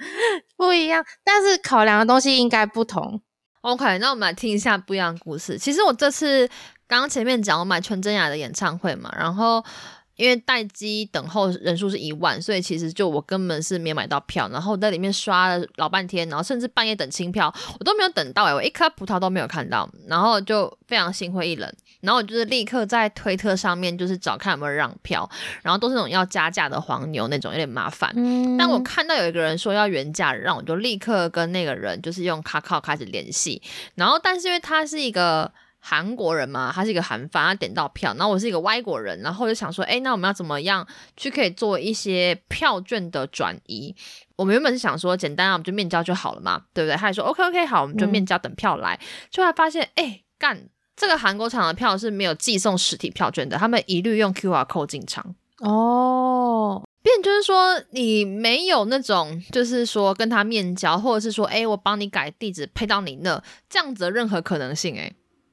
[0.57, 1.05] 不一样。
[1.25, 3.21] 但是考量的东西应该不同。
[3.63, 5.59] OK，那我们来听一下不一样的故事。
[5.59, 6.47] 其实我这次
[6.87, 9.65] 刚刚前面讲我买全真雅的演唱会嘛，然后。
[10.17, 25.29] 因为待机等候人数是一万，所以其实就我根本是没有买到票，然后在里面刷了老半天，然后甚至半夜等清票，我都没有等到哎，我一颗葡萄都没有看到，然后就非常心灰意冷，然后我就是立刻在推特上面就是找看有没有让票，
[25.63, 28.13] 然后都是那种要加价的黄牛那种，有点麻烦。
[28.59, 33.63] 但我看到有一个人说要原价让，我就立刻跟那个人就是用卡卡开始联系，
[33.95, 35.53] 然后但是因为他是一个。
[35.83, 40.87] 韩国人嘛，他是一个韩方，他点到票，然后我是一个外国人，然后就想说，哎，那我们要怎么样
[41.17, 43.97] 去可以做一些票券的转移？
[44.37, 46.95] 我们原本是想说，简单啊，我们就面交就好了嘛，对不对？
[46.97, 50.65] 他还说，OK OK，好，我们就面交等票来，就还发现，哎，干，
[51.01, 55.35] 这个韩国场的票是没有寄送实体票券的，他们一律用 QR code 进场。
[55.61, 65.11] 哦，变就是说，你没有那种，就是说跟他面交，或者是说，哎，我帮你改地址配到你那，这样子的任何可能性，哎。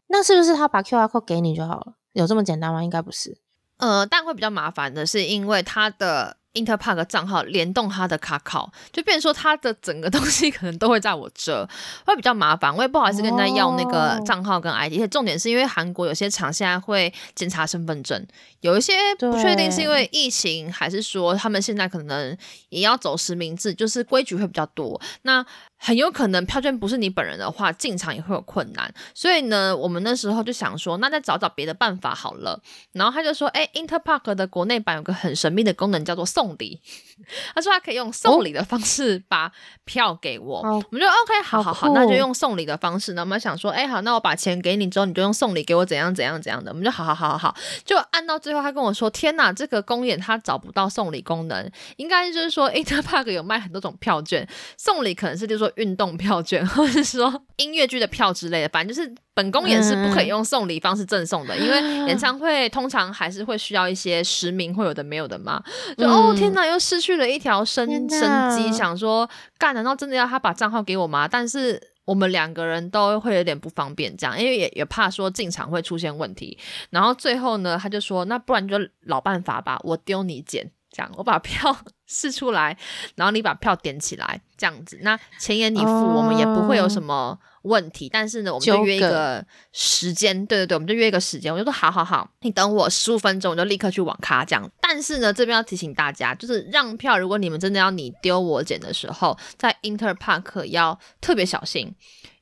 [0.10, 1.94] 那是不是他把 Q R code 给你就好了？
[2.12, 2.84] 有这么简单吗？
[2.84, 3.38] 应该不是。
[3.78, 6.36] 呃，但会比较麻烦的是，因为他的。
[6.58, 11.68] Interpark 账号联动他的卡考，就变说他的整个东西可能都会在我这，
[12.06, 12.76] 会比较麻烦。
[12.76, 14.94] 我也不好意思跟人家要那个账号跟 ID。
[14.94, 18.26] 而且重点是因为韩国有些厂现在会检查身份证，
[18.62, 22.36] 有一些不确定是因为疫情，还是说他们现在可能
[22.70, 25.00] 也要走实名制，就是规矩会比较多。
[25.22, 25.46] 那
[25.80, 28.92] 很有可能票券不是你本人的话，进场也会有困难。
[29.14, 32.60] 所以呢，我们那时候就想说，那再找找别的办法好了。
[32.94, 36.82] 然后他就说，哎，Interpark 的国内版有个很神秘的功能，叫做送礼。
[37.54, 39.52] 他说他可以用送礼的方式把
[39.86, 40.62] 票给我。
[40.62, 43.14] 我们就 OK，好好好，那就用送礼的方式。
[43.14, 46.72] 那我们想说，哎，好，那我把钱给你之后，你就用送礼给我怎样怎样怎样的。
[46.72, 47.56] 我们就好好好好好，
[47.86, 54.48] 就按到最后，他跟我说，天哪，这个公演他找不到送礼功能，应该就是说 Interpark 有卖很多种票券，
[54.78, 55.67] 送礼可能是就是说。
[55.76, 65.62] 运动票券， 或者是说音乐剧的票之类的，反正就是本宫也是不可以用送礼方式赠送的，因为 演唱会通常还是会需要一些实名会有的没有的嘛。
[65.98, 71.28] 就哦天哪，又失去了一条生生机，想说干，难道真的要他把账号给我吗？
[71.28, 76.58] 但是我们两个人都会有点不方便，这样，因为也也怕说进场会出现问题。
[76.90, 80.72] 然后最后呢，他就说，那不然就老办法吧，我丢你捡。
[80.90, 82.76] 这样，我把票试出来，
[83.16, 88.08] 然后你把票点起来，这样子，那钱也你付，我们也不会有什么问题。
[88.10, 91.54] 但是呢，我们就约一个时间，对对对，我们就约一个时间。
[91.54, 94.72] 我就说好好好，你等我十五分钟，我就立刻去网咖这样。
[94.80, 101.94] 但是呢，这边要提醒大家，就是让票，如果你们真的要你丢我捡的时候，在 Interpark 要特别小心，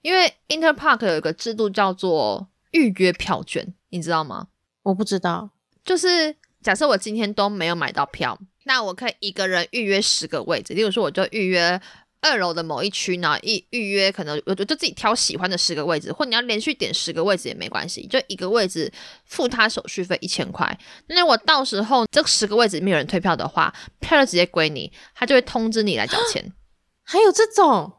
[0.04, 4.48] 因为 Interpark 有一个制度叫做预约票券，你知道吗？
[4.84, 5.50] 我不知道，
[5.84, 6.36] 就是。
[6.62, 8.36] 假设我今天都没有买到票，
[8.66, 10.74] 那我可以一个人预约十个位置。
[10.74, 11.80] 例如说，我就预约
[12.22, 18.92] 二楼的某一区呢，预预约可能我就就自己挑喜欢的十个位置，或你要连续点十个位置也没关系，就一个位置
[19.26, 20.78] 付他手续费一千块。
[21.08, 26.54] 那我到时候这十个位置没有人退票的话，票就直接归你，他就会通知你来缴钱。
[27.08, 27.94] 还有这种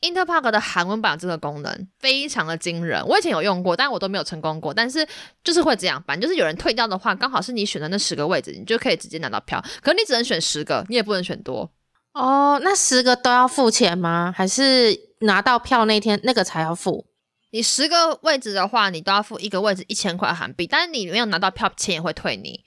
[0.00, 4.72] ？Interpark 的韩文版这个功能非常的惊人，我以前有用过，但我都没有成功过。
[4.72, 5.06] 但是
[5.44, 9.62] 就是会这样，反正就是有人退掉的话，刚好是你选的那十个位置，你就可以直接拿到票。
[9.82, 11.70] 可你只能选十个，你也不能选多。
[12.14, 14.34] 哦，那十个都要付钱吗？
[14.36, 17.06] 还是拿到票那天那个才要付？
[17.52, 22.64] 你十个位置的话，你都要付一个位置一千块韩币，但是你没有拿到票，钱也会退你。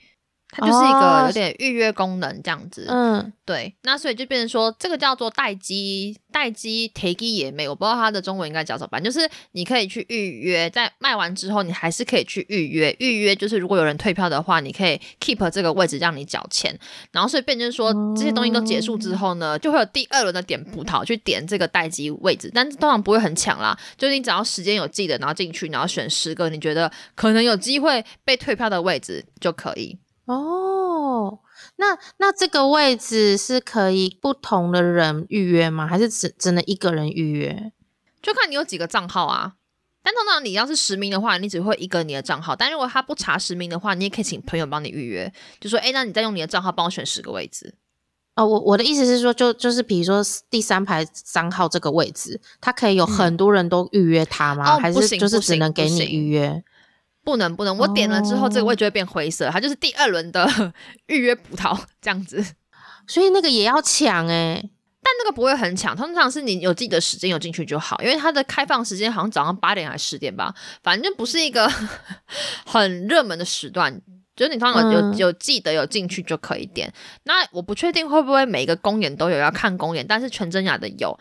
[0.54, 16.78] 它就是一个有点预约功能这样子，嗯，对，那所以就变成说，这个叫做待机，待机 take 也没，我不知道它的中文应该叫什么，反正就是你可以去预约，在卖完之后，你还是可以去预约，预约就是如果有人退票的话，你可以 keep 这个位置让你缴钱，
[17.12, 29.98] 然后所以变成说这些东西都结束之后呢，就会有第二轮的点葡萄去点这个待机位置，但是通常不会很抢啦，就是你只要时间有记得，然后进去，然后选十个你觉得可能有机会被退票的位置就可以。
[30.26, 31.40] 哦，
[31.76, 35.86] 那那这个位置是可以不同的人预约吗？
[35.86, 37.72] 还是只只能一个人预约？
[38.22, 39.56] 就看你有几个账号啊。
[40.06, 42.54] 但通常你要是实名的话，你只会一个你的账号。
[42.56, 47.76] 但如果他不查实名的话，你也可以请朋友帮你预约，就说：“哎，那你再用你的账号帮我选十个位置。”
[48.36, 54.78] 哦，我我的意思是说，就就是比如说第三排三号这个位置，他可以有很多人都预约他吗？
[54.78, 56.64] 还是就是只能给你预约？
[57.24, 60.46] 不能不能，我点了之后这个位就会变灰色，它就是第二轮的
[61.08, 62.44] 预约葡萄这样子，
[63.08, 64.62] 所以那个也要抢哎，
[65.02, 70.54] 但那个不会很抢，通常是你有自己的时间有进去就好，因为它的开放时间好像早上八点还是十点吧，
[70.84, 71.72] 反正不是一个
[72.68, 74.02] 很热门的时段，
[74.36, 76.94] 就是你通常有有记得有进去就可以点。
[77.24, 81.18] 那我不确定会不会每一个公演都有要看公演，但是全真雅的有，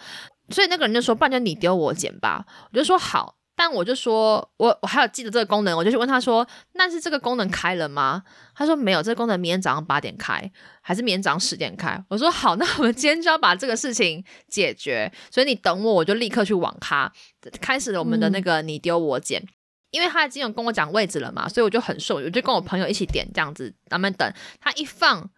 [0.50, 3.36] 所以那个人就说，不然就你丢我捡吧，我就说好。
[3.54, 8.22] 但我就说，我我还有记得这个功能，我就去问他说，那是这个功能开了吗？
[8.54, 10.50] 他说没有，这个功能明天早上八点开，
[10.80, 12.02] 还是明天早上十点开？
[12.08, 17.12] 我说好，那我们今天就要把这个事情解决，所以你等我，我就立刻去网咖，
[17.60, 19.46] 开始了我们的那个你丢我捡，
[19.90, 25.30] 因为他已经有跟我讲位置了嘛，所以我就很顺，我就跟我朋友一起点这样子，咱们等他一放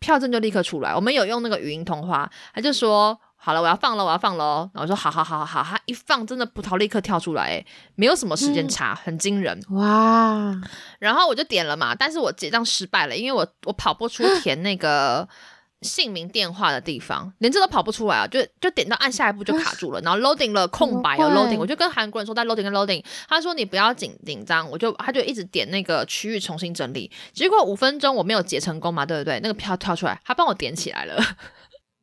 [0.00, 3.18] 票证就立刻出来，我们有用那个语音通话，他就说。
[3.44, 4.70] 好了，我要放了，我要放了哦。
[4.72, 7.62] 然后说好好好好好，他一放，真的葡萄立刻跳出来，
[7.94, 10.58] 没有什么时间差，很惊人哇。
[10.98, 15.28] 然后我就点了嘛，但是我结账失败了，因为我我跑不出填那个
[15.82, 29.38] 姓名电话的地方，连这都跑不出来啊，就就点到按下一步就卡住了，然后 loading 了空白有 loading，我就跟韩国人说在 loading 跟 loading，他说你不要紧紧张，我就他就一直点那个区域重新整理，结果五分钟我没有结成功嘛，对不对？
[29.40, 31.22] 那个票跳出来，他帮我点起来了。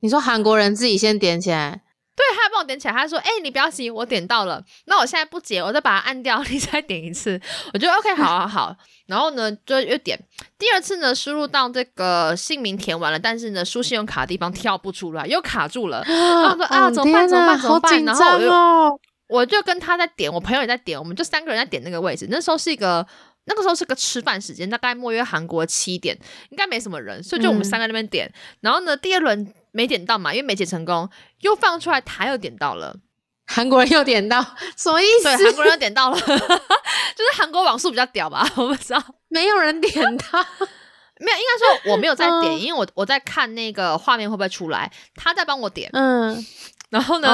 [0.01, 1.81] 你说韩国人自己先点起来，
[2.15, 2.93] 对，他帮我点起来。
[2.93, 4.63] 他说：“哎，你不要急，我点到了。
[4.85, 7.39] 那我现在不解，我再把它按掉， 你再点一次。
[7.73, 8.75] 我觉得 OK，好好好。
[9.07, 10.19] 然后呢，就又点
[10.57, 16.03] 第二次呢，输入到这个姓名填完了，但是呢，输信用卡的地方跳不出来，又卡住了。
[16.03, 17.27] 他说：啊，怎么办？
[17.27, 17.59] 怎么办？
[17.59, 18.03] 怎么办？
[18.03, 22.27] 然后我就我就跟他在点，我朋友也在点，我们就三个人在点那个位置。
[22.29, 23.05] 那时候是一个
[23.45, 26.17] 那个时候是个吃饭时间，大概莫约韩国七点，
[26.49, 28.31] 应该没什么人，所以就我们三个那边点。
[28.59, 32.95] 然后呢，第二轮没点到嘛，因为没解成功，又放出来，他又点到了。
[33.47, 34.39] 韩国人又点到，
[34.77, 35.23] 什么意思？
[35.23, 38.47] 对，韩国人又点到了， 就是韩国网速比较屌吧？
[38.55, 40.39] 我不知道， 没有人点到，
[41.19, 46.45] 没有，应该说我没有在点，因为我我在看那个画面会不会出来，他在帮我点，嗯。
[46.91, 47.27] 然后呢，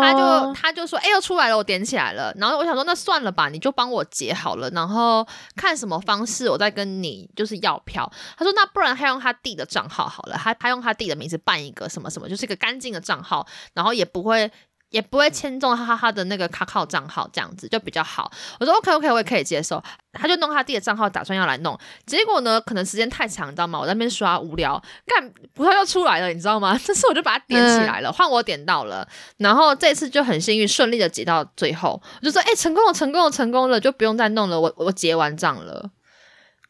[0.00, 2.32] 他就他就说，哎，又出来了，我点起来了。
[2.36, 4.70] 然后我想说，那算了吧，你就帮我结好了。
[4.70, 8.08] 然后看什么方式，我再跟你就是要票。
[8.36, 13.44] 他说，那不然他用他弟的账号好了，他他用他弟的名字办一个什么什么，就是一个干净的账号，
[13.74, 14.52] 然后也不会。
[14.90, 18.30] 也不会签中他他的那个卡靠账号，这样子就比较好。
[18.58, 19.82] 我说 OK OK，我也可以接受。
[20.12, 21.78] 他就弄他自己的账号，打算要来弄。
[22.06, 23.78] 结果呢，可能时间太长，你知道吗？
[23.78, 26.78] 我在那边刷无聊，干葡萄又出来了，你知道吗？
[26.82, 29.06] 这次我就把它点起来了，换我点到了。
[29.36, 32.00] 然后这次就很幸运，顺利的结到最后。
[32.20, 34.58] 我就说，哎，成功了，成功了，成功了，就不用再弄了。
[34.58, 35.90] 我我结完账了，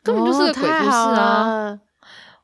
[0.02, 1.78] 根本就是个鬼故事啊！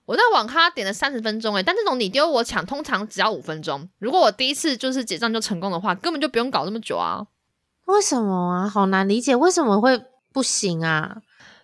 [0.07, 3.89] 我在网咖点了三十分钟，诶，但这种你丢我抢，通常只要五分钟。
[3.99, 7.27] 如果我第一次就是结账就成功的话，根本就不用搞那么久啊！
[7.87, 8.69] 为什么啊？
[8.69, 9.99] 好难理解，为什么会
[10.33, 11.17] 不行啊？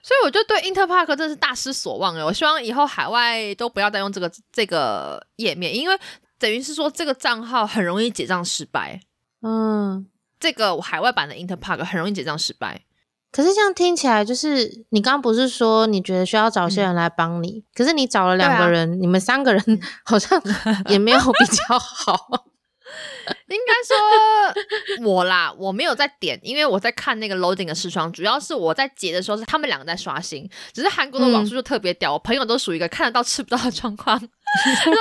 [0.03, 5.99] 所以我就对 Interpark 真的是大失所望诶，我希望以后海外都不要再用这个这个页面，因为
[6.39, 9.01] 等于是说这个账号很容易结账失败。
[9.43, 10.07] 嗯，
[10.39, 12.87] 这个海外版的 Interpark 很容易结账失败。
[13.33, 17.63] 可是这样听起来，就是你刚刚不是说你觉得需要找些人来帮你？
[17.75, 20.43] 可是你找了两个人，你们三个人 好像
[20.89, 22.47] 也没有比较好。
[23.47, 28.11] 应该说我啦，我没有在点，因为我在看那个 loading 的视窗。
[28.11, 30.49] 主要是我在截的时候，是他们两个在刷新。
[30.73, 34.19] 只是韩国的网速就特别屌，我朋友都属于一个看得到吃不到的状况。
[34.19, 34.27] 说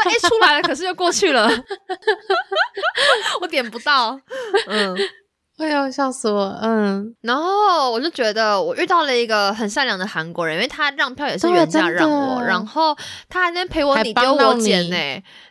[0.06, 1.50] 哎出来了，可是又过去了，
[3.42, 4.20] 我点不到。
[4.68, 4.96] 嗯。
[5.60, 6.58] 哎呦，笑死我！
[6.62, 12.96] 嗯，然后我就觉得我遇到了一个很善良的韩国人，因为他让票也是原价让我，然后
[13.28, 14.96] 他还能陪我你丢我捡呢，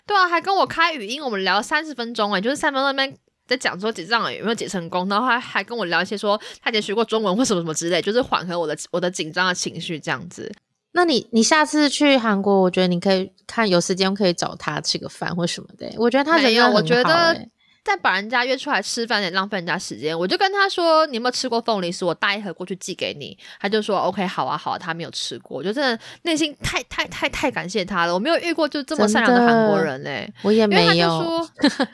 [0.07, 3.15] 对啊，还跟我开语音，我们聊三十分钟哎，就是三分钟那边
[3.47, 10.51] 在讲说结账有没有结成功，然后还还跟我聊一些说他以前学过中文或什么什么之类，就是缓和我的我的紧张的情绪这样子。
[10.93, 17.39] 那你你下次去韩国，我觉得你可以看有时间可以找他吃个饭或什么的，我觉得他人有，我觉得。
[17.85, 20.19] 再把人家约出来吃饭，也浪费人家时间。
[20.19, 22.07] 我就跟他说：“你有没有吃过凤梨酥？
[22.07, 28.13] 我带一盒过去寄给你。”他就说：“OK，好啊，好啊。”他没有吃过，我就真的内心太太太太感谢他了。
[28.13, 30.81] 我没有遇过就这么善良的韩国人嘞，我也没有。
[30.83, 31.51] 因为他就说，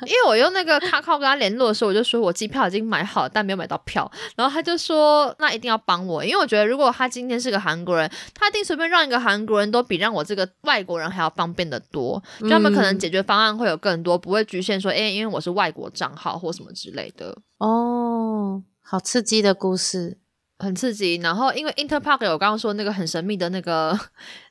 [0.07, 4.11] 因为我用那个卡靠跟他联络的时候，我就说我机票已经买好了，但没有买到票。
[4.37, 12.23] 然后他就说：“那一定要帮我，因为我觉得如果他今天是个韩国人，他一定随便让一个韩国人都比让我这个外国人还要方便的多。
[12.41, 20.19] 就他们可能解决方案会有更多，不会局限说，哎，因为我是外国账号或什么。”之类的哦，好刺激的故事，
[20.59, 21.15] 很刺激。
[21.23, 23.97] 然后因为 Interpark 有我刚刚说那个很神秘的那个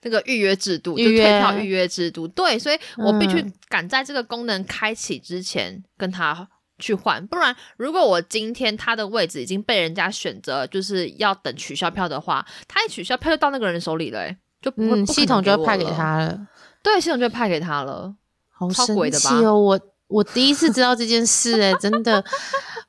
[0.04, 6.48] 那个预约制度，就退票预约制度，对，所以我必须赶在这个功能开启之前跟他
[6.80, 16.48] 去换，不然如果我今天他的位置已经被人家选择，就是要等取消票的话，他一取消票就到那个人手里了，就不会系统就派给他了，
[16.82, 18.16] 对，系统就派给他了，
[18.50, 19.80] 好神奇哦，我。
[20.14, 22.24] 我第一次知道这件事，哎，真的，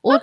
[0.01, 0.21] 我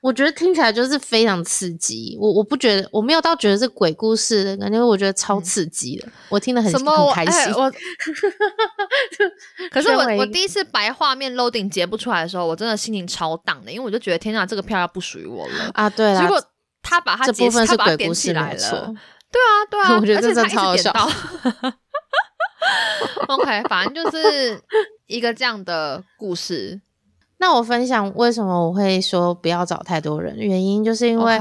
[0.00, 2.16] 我觉得听起来就是非常刺激。
[2.20, 6.08] 我我不觉得，我没有到觉得是鬼故事的感觉，我觉得超刺激的。
[6.28, 7.52] 我听得很很开心。
[7.52, 7.70] 我，
[9.70, 15.90] 可是我我第一次白画面 loading 截不出来的时候，我真的心情超荡的，因为我就觉得天哪，这个票要不属于我了啊！
[15.90, 16.42] 对，结果
[16.80, 18.94] 他把它这部分是鬼故事来了。
[19.30, 20.90] 对啊，对啊， 我觉得这真超好笑。
[23.28, 24.60] OK，反正就是
[25.06, 26.80] 一个这样的故事。
[27.38, 31.38] 那我分享为什么我会说不要找太多人，原因就是因为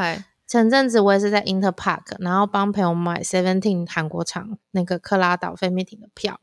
[0.48, 6.40] 前阵子我也是在 Interpark，然后帮朋友买 Seventeen 韩国场那个克拉岛飞米艇的票。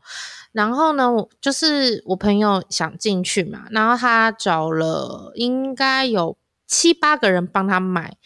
[0.52, 6.36] 然后呢，我就是我朋友想进去嘛，然后他找了应该有。
[6.66, 8.16] 七八个人帮他买，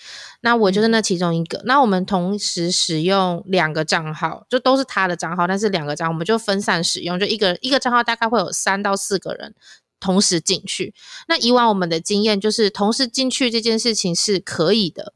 [0.43, 1.61] 那我就是那其中一个。
[1.65, 9.55] 那我们同时使用两个账号，就都是他的账号，但是两个账号我们就分散使用，就一个一个账号大概会有三到四个人
[9.99, 10.95] 同时进去。
[11.27, 15.13] 那以往我们的经验就是同时进去这件事情是可以的，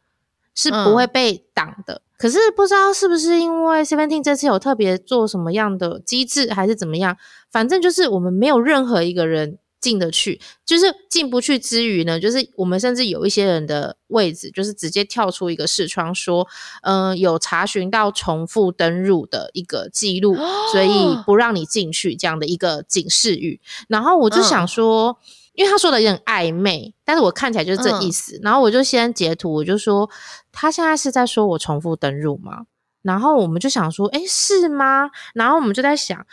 [0.54, 2.02] 是不会被挡的。
[2.18, 7.16] 可是不知道是不是因为 Seventeen 这次有特别做什么样的机制，还是怎么样，
[7.50, 9.58] 反正就是我们没有任何一个人。
[9.82, 16.48] 进得去，就是进不去之余呢，就是我们甚至有一些人的位置，就是直接跳出一个视窗说，
[16.82, 20.34] 嗯，有查询到重复登入的一个记录，
[20.72, 23.60] 所以不让你进去这样的一个警示语。
[23.88, 25.18] 然后我就想说，
[25.54, 28.38] 因为他说的有点暧昧，但是我看起来就是这意思。
[28.42, 30.08] 然后我就先截图，我就说，
[30.52, 32.66] 他现在是在说我重复登入吗？
[33.02, 35.10] 然后我们就想说，哎，是吗？
[35.34, 36.24] 然后我们就在想，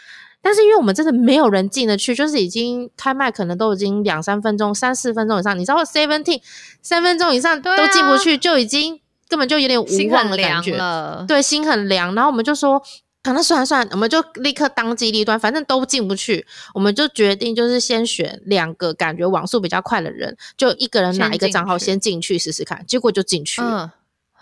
[0.42, 6.42] 但是因为我们真的没有人进得去，就是已经开麦，可能都已经两三分钟、三四分钟以上，你知道，seventeen
[6.82, 11.26] 三分钟以上都进不去，就已经根本就有点无望的感觉了。
[11.28, 12.14] 对，心很凉。
[12.16, 12.82] 然后我们就说。
[13.24, 23.92] 啊，那算了算了，我们就立刻当机立断，反正都进不去，我们就决定就是先选两个感觉网速比较快的人，就一个人拿一个账号先进去试试看，结果就进去了。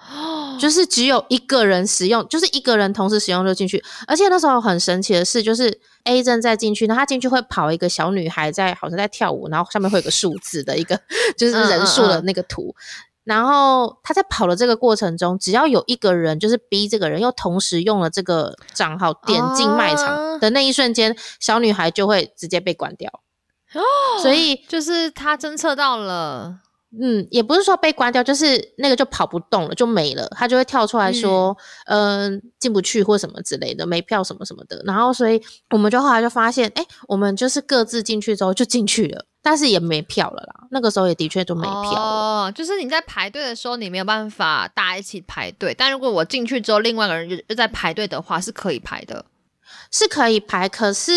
[0.60, 11.00] 就是只有一个人使用，就是一个人同时使用就进去，而且那时候很神奇的是，就是 A 正在进去，那他进去会跑一个小女孩在好像在跳舞，然后上面会有个数字的一个
[11.38, 12.74] 就是人数的那个图。
[13.24, 23.12] 然后他在跑的这个过程中，只要有一个人就是 B 这个人又同时用了这个账号点进卖场的那一瞬间，小女孩就会直接被关掉。
[23.74, 23.82] 哦，
[24.24, 26.62] 所以就是他侦测到了。
[27.00, 34.82] 嗯，也不是说被关掉，就是那个就跑不动了，就没了，他就会跳出来说，嗯，进不去或什么之类的，没票什么什么的。
[34.86, 40.68] 然后，所以我们就后来就发现，哎，我们就是各自进去之后就进去了，但是也没票了啦。
[40.72, 49.26] 那个时候也的确就没票哦，就是你在排队的时候，你没有办法大家一起排队，但如果我进去之后，另外一个人又又在排队的话，是可以排的。
[49.92, 51.12] 是可以排，可是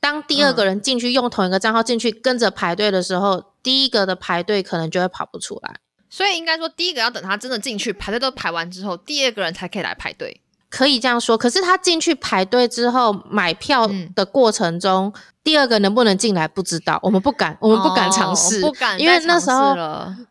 [0.00, 5.80] 当第二个人进去用同一个账号进去跟着排队的时候，第一个的排队可能就会跑不出来。
[6.08, 10.40] 所以应该说，第一个要等他真的进去排队都排完之后，第二个人才可以来排队。
[10.70, 15.12] 可以这样说，可是他进去排队之后买票的过程中，
[15.44, 19.72] 第二个能不能进来不知道，我们不敢，我们不敢尝试，不敢，因为那时候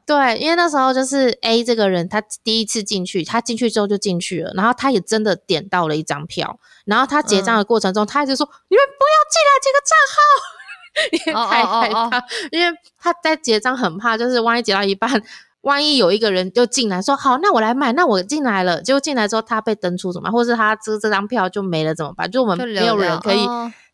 [0.05, 10.17] 对，因为那时候就是 A 这个人，他第一次进去，他进去之后就进去了，然后他也真的点到了一张票，然后他结账的过程中，他一直说：“你们不要进来这个账号，
[11.11, 15.21] 因为太害怕，因为他在结账很怕，就是万一结到一半。”
[15.63, 20.33] 万一有一个人就进来说好，那我来买，那我进来了，结果进来之后他被登出怎么办？
[20.33, 22.29] 或是他这这张票就没了怎么办？
[22.29, 23.47] 就我们没有人可以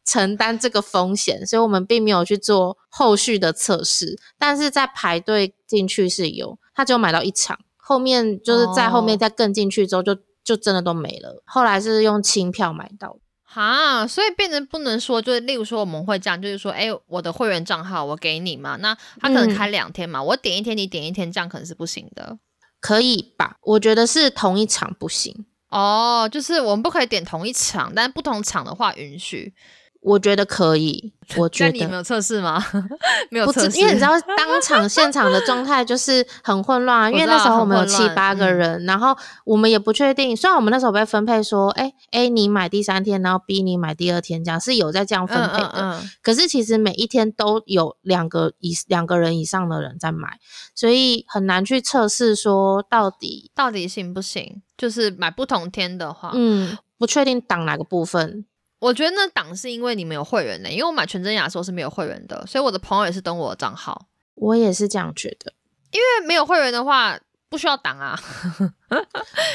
[0.03, 4.17] 承担这个风险，所以我们并没有去做后续的测试。
[4.39, 11.43] 但是在排队进去是有，他只有买到一场，后面就是在后面再更进去之后就就真的都没了。
[11.45, 13.15] 后来是用清票买到。
[13.51, 22.37] 哈，所以变成不能说，就是例如说我们会这样，就是说，哎，我的会员账号我给你嘛，那他可能开两天嘛，我点一天，你点一天，这样可能是不行的，
[22.79, 23.57] 可以吧？
[23.63, 29.55] 我觉得是同一场不行哦，就是我们不可以点同一场，但不同场的话允许。
[30.01, 32.63] 我觉得可以，我觉得你没有测试吗？
[33.29, 37.11] 没有测试，因为你知道 当场现场的状态就是很混乱啊。
[37.11, 40.35] 因为那时候我们有七八个人，然后我们也不确定。
[40.35, 46.01] 虽然我们那时候被分配说，哎，A 你买第三天，然后 B 你买第二天，这样是有在这样分配的。
[46.21, 50.39] 可是其实每一天都有两个以两个人以上的人在买，
[50.73, 54.61] 所以很难去测试说到底到底行不行。
[54.77, 58.45] 就是买不同天的话，嗯，不确定挡哪个部分。
[58.79, 64.07] 我觉得那档是因为你没有会员呢，因为我买全真雅时候是没有会员的，所以我的朋友也是登我的账号。
[64.35, 65.53] 我也是这样觉得，
[65.91, 67.19] 因为没有会员的话
[67.49, 68.17] 不需要挡啊，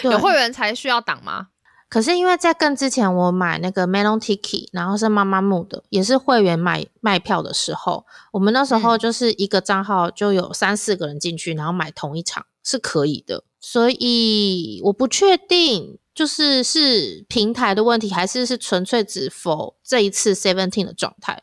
[0.02, 1.48] 有会员才需要挡吗？
[1.88, 15.98] 可是因为在更之前，我买那个 Melon Tiki，然后是妈妈木的，也是会员买卖票的时候，我们那时候就是一个账号就有三四个人进去，然后买同一场是可以的，所以我不确定。
[16.14, 21.42] 就是是平台的问题，还是是纯粹只否这一次 Seventeen 的状态？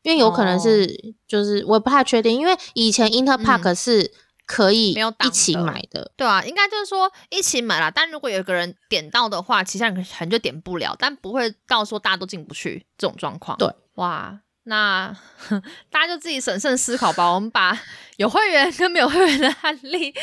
[0.00, 4.10] 因为有可能是，就是我不太确定，因为以前 Inter Park 是
[4.46, 7.90] 可以一起买的，对啊，应该就是说一起买啦。
[7.90, 13.58] 但如果有一个人点到的话，其他人可能就点不了，但不会到说大家都进不去这种状况。
[13.58, 14.40] 对，哇。
[14.68, 15.14] 那
[15.90, 17.32] 大家就自己审慎思考吧。
[17.32, 17.76] 我们把
[18.16, 20.14] 有会员跟没有会员的案例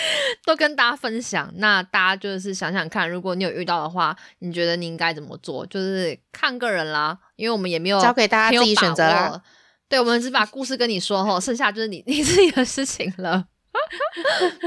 [0.46, 1.52] 都跟大家分享。
[1.56, 5.66] 那大家就是想想看，如果你有遇到的话，你觉得你应该怎么做？
[5.66, 9.42] 就是看个人啦，因为我们也没有交给大家自己选择啦。
[9.90, 13.46] 对，我们只把故事跟你说后，剩下就是你 你自己的事情了。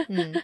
[0.08, 0.42] 嗯，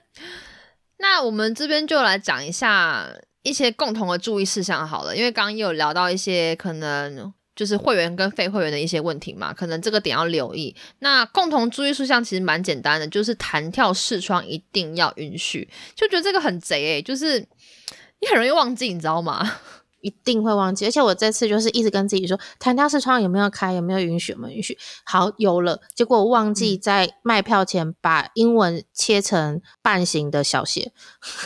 [0.99, 3.09] 那我们这边就来讲一下
[3.43, 7.35] 一些共同的注意事项好了，因为刚刚也有聊到一些可能。
[7.57, 10.74] 就是会员跟非会员的一些问题嘛，可能这个点要留意。
[10.98, 15.68] 那共同注意事项其实蛮简单的，就是弹跳视窗一定要允许。
[15.94, 19.59] 就觉得这个很贼诶，就是你很容易忘记，你知道吗？
[20.02, 20.84] 一定会忘记。
[20.84, 24.76] 而且我这次就是一直跟自己说，弹跳视窗有没有开，有没有允许，有没有允许。
[25.07, 25.80] 好，有了。
[25.94, 30.92] 结果我忘记在卖票前把英文切成半形的小写。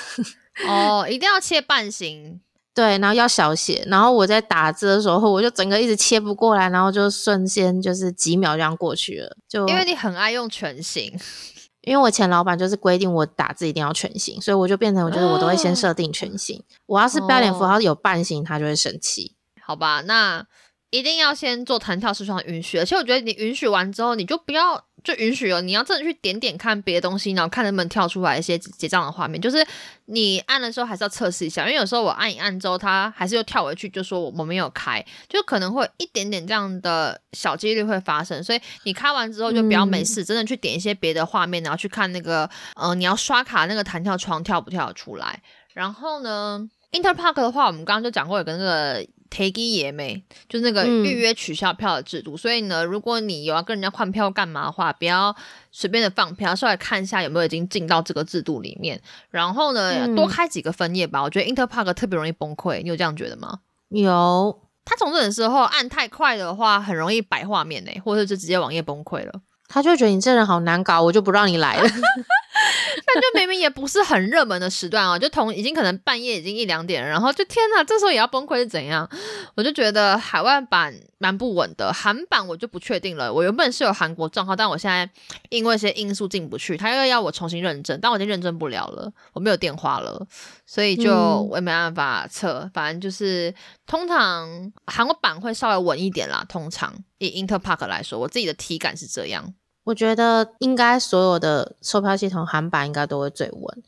[0.66, 2.40] 哦，一定要切半形。
[2.78, 9.36] 对，然后要小写，然后我在打字的时候，我就整个一直切不过来，然后就瞬间就是几秒这样过去了。
[9.48, 11.12] 就因为你很爱用全形，
[11.82, 16.62] 因为我前老板就是规定我打字一定要全形，所以我就变成我就是我都会先设定全形。
[16.86, 19.34] 我要是标点符号有半形，他就会生气。
[19.60, 20.46] 好吧，那
[20.90, 24.84] 一定要先做弹跳视窗允许，而且我觉得你允许完之后，你就不要。
[25.04, 29.40] 就允许了，你要真的去点点看别的东西，然后看能不能跳出来一些结账的画面。
[29.40, 29.64] 就是
[30.06, 38.42] 你按的时候还是要测试一下，因为有时候我按一按之后，它还是又跳回去，就说我我没有开，就可能会一点点这样的小几率会发生。
[38.42, 45.40] 所以你开完之后就不要没事，真的去点一些别的画面，然后去看那个，呃，你要刷卡那个弹跳窗跳不跳出来。
[45.74, 49.06] 然后呢，Interpark 的话，我们刚刚就讲过有个那个。
[49.30, 52.36] Take 也没，就那个预约取消票的制度。
[52.36, 55.34] 所以呢，如果你有要跟人家换票干嘛的话，不要
[55.70, 59.00] 随便的放票，稍微看一下有没有已经进到这个制度里面。
[59.30, 61.22] 然后呢，多开几个分页吧。
[61.22, 63.60] 我觉得 Interpark 特别容易崩溃，你有这样觉得吗？
[63.90, 69.32] 有，他从这的时候按太快的话，很容易摆画面呢，或者就直接网页崩溃了。
[69.68, 71.88] 他就觉得你这人好难搞，我就不让你来了。
[73.06, 79.08] 但就明明也不是很热门的时段哦，就同已经可能半夜已经一两点了，然后就天哪，这时候也要崩溃是怎样？
[79.54, 83.32] 我就觉得海外版蛮不稳的，韩版我就不确定了。
[83.32, 85.08] 我原本是有韩国账号，但我现在
[85.48, 90.26] 因为一些因素进不去，他又要我重新认证，但我已经认证不了了，我没有电话了，
[90.66, 91.12] 所以就
[91.50, 92.70] 我也没办法测。
[92.74, 93.54] 反正就是
[93.86, 99.54] 通常韩国版会稍微稳一点啦，通常以 Interpark 来说，我自己的体感是这样。
[99.88, 103.82] 我觉得应该所有的售票系统韩版应该都会最稳，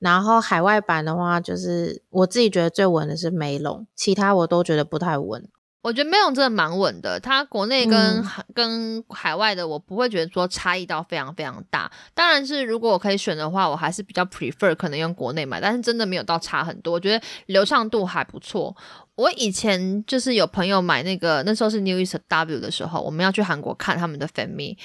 [0.00, 5.48] 然后海外版的话，就是我自己觉得最稳的是梅龙，其他我都觉得不太稳。
[5.82, 11.88] 我觉得梅龙真的蛮稳的，它国内跟跟海外的我不会觉得说差异到非常非常大。
[12.12, 18.76] 当然是如果我可以选的话，我还是比较 prefer 可能用国内买，但是真的没有到差很多，我觉得流畅度还不错。
[19.14, 24.76] 我以前就是有朋友买那个那时候是 New East W 的时候，我们要去韩国看他们的 Family。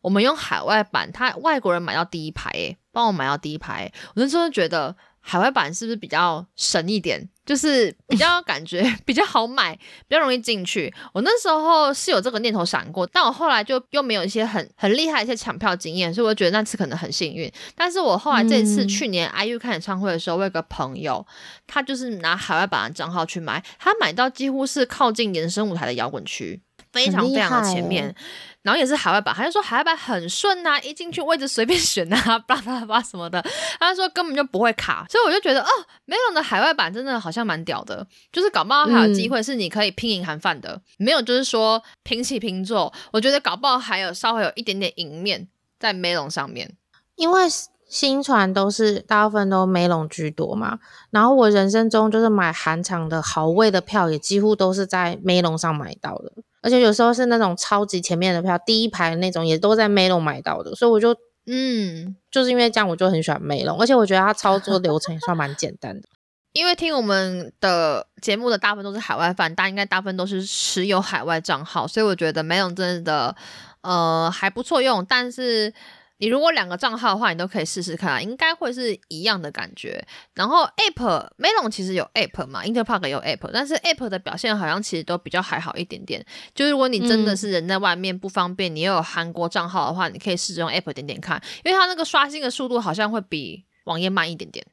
[0.00, 3.90] 我们用海外版，他外国人买到第一排，诶，帮我买到第一排。
[4.08, 9.76] 我那时候觉得海外版是不是比较神一点，就是比较感觉 比较好买，
[10.08, 10.92] 比较容易进去。
[11.12, 17.52] 我那时候是有这个念头闪过，但我后来就又没有一些很很厉害一些抢票经验，所以我觉得那次可能很幸运。
[17.74, 21.26] 但是我后来这一次去年 IU 看演唱会的时候，我有个朋友，
[21.66, 26.62] 他就是拿海外版的账号去买，他买到几乎是靠近延伸舞台的摇滚区，
[26.92, 28.14] 非常非常的前面。
[28.62, 33.42] 然后也是海外版，他就说海外版很顺呐，一进去位置随便选呐，叭叭叭什么的。
[33.78, 35.68] 他说根本就不会卡，所以我就觉得哦，
[36.04, 42.92] 没有的海外版真的好像蛮屌的，就是搞不好还有机会是你可以拼赢韩饭的，没有就是说平起平坐。
[43.14, 46.76] 我觉得搞不好还有稍微有一点点赢面在梅隆上面，
[47.16, 47.44] 因为
[47.90, 50.78] 新船都是大部分都梅龙居多嘛。
[51.10, 56.32] 然后我人生中就是买韩场的好位的票，也几乎都是在梅龙上买到的。
[56.62, 61.12] 而且有时候是那种超级前面的票，第一排那种也都在梅龙买到的，所以我就
[61.46, 66.06] 嗯，就是因为这样，我就很喜欢梅龙，而且我觉得它操作流程也算蛮简单的。
[66.52, 73.34] 因为听我们的节目的大部分都是海外饭，大家应该大部分都是持有海外账号，所以我觉得梅龙真的
[73.80, 75.74] 呃还不错用，但是。
[76.20, 80.04] 你如果两个账号的话，你都可以试试看，应该会是一样的感觉。
[80.34, 86.24] 然后 App Melon 其实有 App 嘛，Interpark 有 App，但是 App 的表现好像其实都比较还好一点点。
[86.54, 94.64] 就是如果你真的是人在外面不方便，你又有韩国账号的话，你可以试着用 App 点点看，因为它那个刷新的速度好像会比网页慢一点点。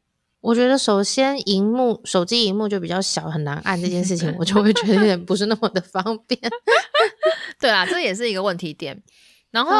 [0.41, 6.39] 我觉得首先荧幕手机荧幕就比较小，很难按这件事情，我就会觉得有点不是那么的方便。
[7.59, 9.01] 对啊，这也是一个问题点。
[9.49, 9.71] 然后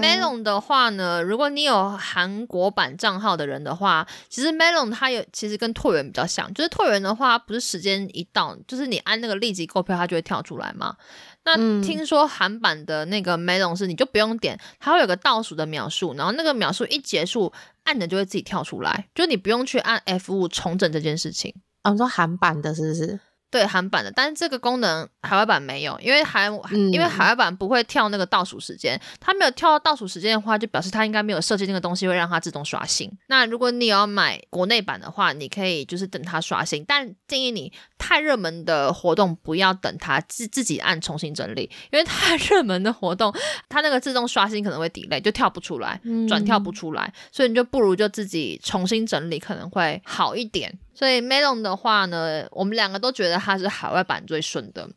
[0.00, 10.96] Melon 的话呢，如果你有韩国版账号的人的话，其实 Melon 它有其实跟拓元比较像，就是拓元的话不是时间一到，就是你按那个立即购票，它就会跳出来嘛。
[11.44, 17.52] 那听说韩版的那个 Melon 是你就不用点，它会有个倒数的秒数，然后那个秒数一结束，
[17.84, 21.54] 按的就会自己跳出来，就你不用去按 F 五重整这件事情。
[21.82, 23.20] 啊，你说韩版的是不是？
[23.56, 26.46] 对韩版的，但是这个功能海外版没有，因为海
[26.92, 33.10] 因为海外版不会跳那个倒数时间，它没有跳到倒数时间的话，就表示它应该没有设计那个东西会让它自动刷新。
[33.28, 43.34] 那如果你要买国内版的话，你可以就是等它刷新，但建议你太热门的活动不要等它自自己按重新整理，因为太热门的活动，
[43.70, 45.98] 它那个自动刷新可能会 delay，就跳不出来，
[46.28, 50.78] 转跳不出来，所以你就不如就自己重新整理可能会好一点。
[50.96, 54.88] 所以 Melon 的话呢，我们两个都觉得它是海外版最顺的，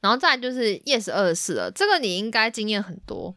[0.00, 3.36] 然后再就是 Yes 二十四了，这个你应该经验很多。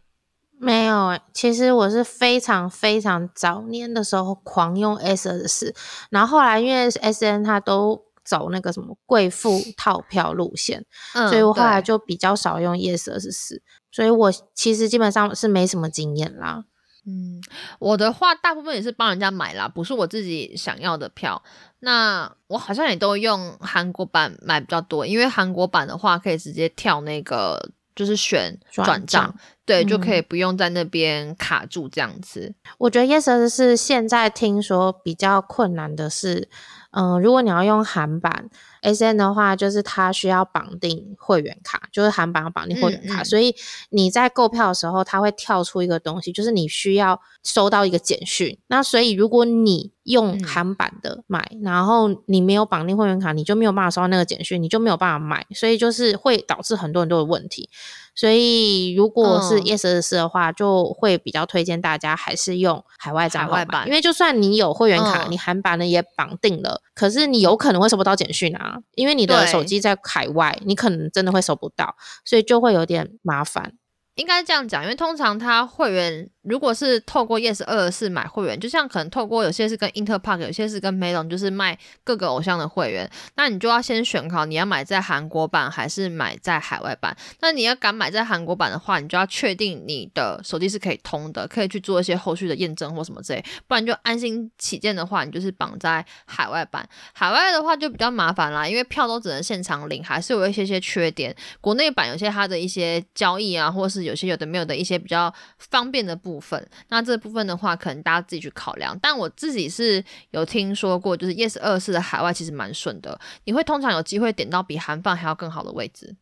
[0.59, 5.75] 没有，其实我是非常非常早年的时候狂用 S 二十四，
[6.09, 10.83] 然后后来因为 S N 它都走那个什么贵妇套票路线，
[11.29, 13.61] 所以我后来就比较少用 Yes 二十四，
[13.91, 16.65] 所以我其实基本上是没什么经验啦。
[17.05, 17.39] 嗯，
[17.79, 21.41] 我的话大部分也是帮人家买啦，不是我自己想要的票。
[21.79, 29.35] 那我好像也都用韩国版买比较多，因为韩国版的话可以直接跳那个，就是选转账，
[29.67, 32.55] 对，就可以不用在那边卡住这样子。
[32.79, 36.49] 我觉得 Yes 是现在听说比较困难的是，
[36.91, 38.49] 嗯，如果你要用韩版。
[38.83, 43.53] S N 的话，就是它需要绑定会员卡，就是韩版要绑定会员卡，所以
[43.89, 48.57] 你在购票的时候，它会跳出一个东西，就是你需要收到一个简讯。
[48.67, 57.69] 那所以如果你用韩版的买，然后你没有绑定会员卡，你就没有办法收到那个简讯，你就没有办法买，所以就是会导致很多很多的问题。
[58.17, 68.79] 所以如果是 Yes 二四的话，就会比较推荐大家还是用海外账号版，因为就算你有会员卡，你韩版的也绑定了，可是你有可能会收不到简讯啊。
[68.95, 71.95] 因为你的手机在海外，你可能真的会收不到，
[72.25, 73.73] 所以就会有点麻烦。
[74.15, 76.29] 应该这样讲，因为通常他会员。
[76.47, 87.15] 如果是透过 Yes 二十四买会员，就像可能透过有些是跟 Interpark，有些是跟 Melon，就是卖各个偶像的会员，那你就要先选好你要买在韩国版还是买在海外版。
[87.41, 96.87] 那你要敢买在韩国版的话，你就要确定你的手机是可以通的，可以去做一些后续的验证或什么之类，不然就安心起见的话，你就是绑在海外版。
[97.11, 101.35] 海外的话就比较麻烦啦，因为票都只能现场领，还是有一些些缺点。
[101.59, 106.36] 国内版有些它的一些交易啊，或是有些有的没有的一些比较方便的部。
[106.37, 108.97] 部分，那这部分的话，可能大家自己去考量。
[109.01, 116.15] 但我自己是有听说过，就是 Yes 二四的海外其实蛮顺的，你会通常有机会点到比韩饭还要更好的位置。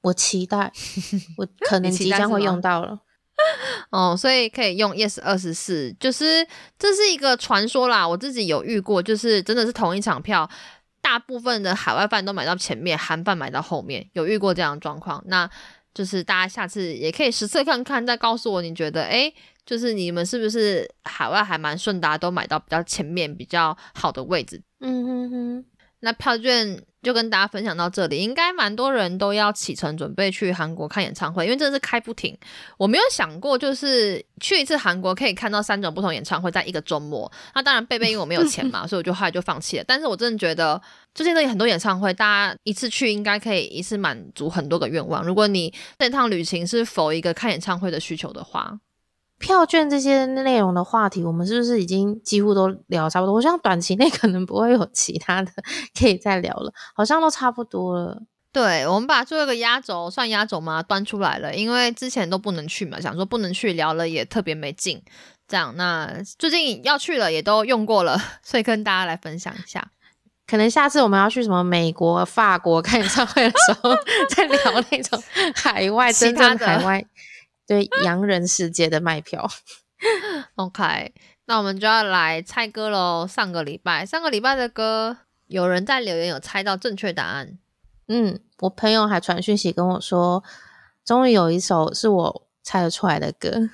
[0.00, 0.72] 我期待，
[1.38, 2.98] 我可能即将会用到了。
[3.90, 6.46] 哦，所以可以用 Yes 二十四，就是
[6.78, 8.06] 这是一个传说啦。
[8.06, 10.48] 我自己有遇过，就是真的是同一场票，
[11.00, 15.22] 大部分的海外饭都买到前面，韩饭买到后面，有遇过这样的状况。
[15.26, 15.48] 那
[15.94, 19.32] 就是大家下次也可以实测看看，再告诉我你觉得，哎。
[19.64, 24.62] 就是你们是不是海外还蛮顺达，都买到比较前面比较好的位置？
[24.80, 25.64] 嗯哼哼。
[26.04, 32.36] 那票券就跟大家分享到这里，应该蛮多人都要启程准备去韩国看演唱会，因为真的是开不停。
[32.76, 37.30] 我没有想过，就是去一次韩国可以看到三种不同演唱会，在一个周末。
[37.54, 39.84] 那当然，贝贝因为我没有钱嘛， 所以我就后来就放弃了。
[39.86, 40.82] 但是我真的觉得，
[41.14, 45.24] 最近这里很多演唱会，大家一次去应该可以一次满足很多个愿望。
[45.24, 48.80] 如果你这趟旅行是否一个看演唱会的需求的话。
[49.42, 53.34] 票券这些内容的话题，我们是不是已经几乎都聊差不多？
[53.34, 55.50] 我想短期内可能不会有其他的
[55.98, 58.22] 可以再聊了，好像都差不多了。
[58.52, 60.82] 对，我们把最后一个压轴算压轴吗？
[60.82, 65.02] 端出来了，因为之前都不能去嘛，想说不能去聊了也特别没劲。
[65.48, 69.90] 这样，那最近要去了也都用过了，所以跟大家来分享一下。
[70.46, 73.90] 可能下次我们要去什么美国、法国看演唱会的时候，
[74.36, 74.58] 再聊
[74.90, 75.22] 那种
[75.54, 77.04] 海外真正海外。
[77.66, 79.48] 对洋人世界的卖票，
[80.56, 81.14] OK，
[81.46, 83.26] 那我们就要来猜歌喽。
[83.26, 87.58] 上个礼拜，上个礼拜的歌，有人在留言有猜到正确答案。
[88.08, 90.42] 嗯，我朋友还传讯息跟我说，
[91.04, 93.70] 终于有一首是我猜得出来的歌。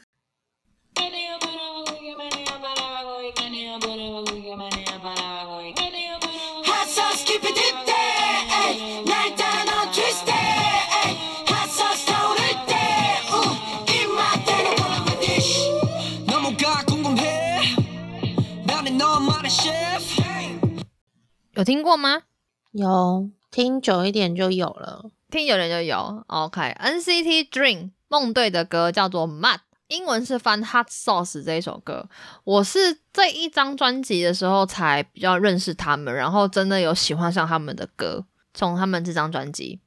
[21.58, 22.22] 有听过吗？
[22.70, 26.22] 有听久一点就有了，听久点就有。
[26.28, 29.56] OK，NCT Dream 梦队的歌叫做《Mud》，
[29.88, 32.08] 英文是翻《Hot Sauce》这一首歌。
[32.44, 39.80] 我是这一张专辑的时候才比较认识他们，然后真的有喜欢上他们的歌，从他们这张专辑。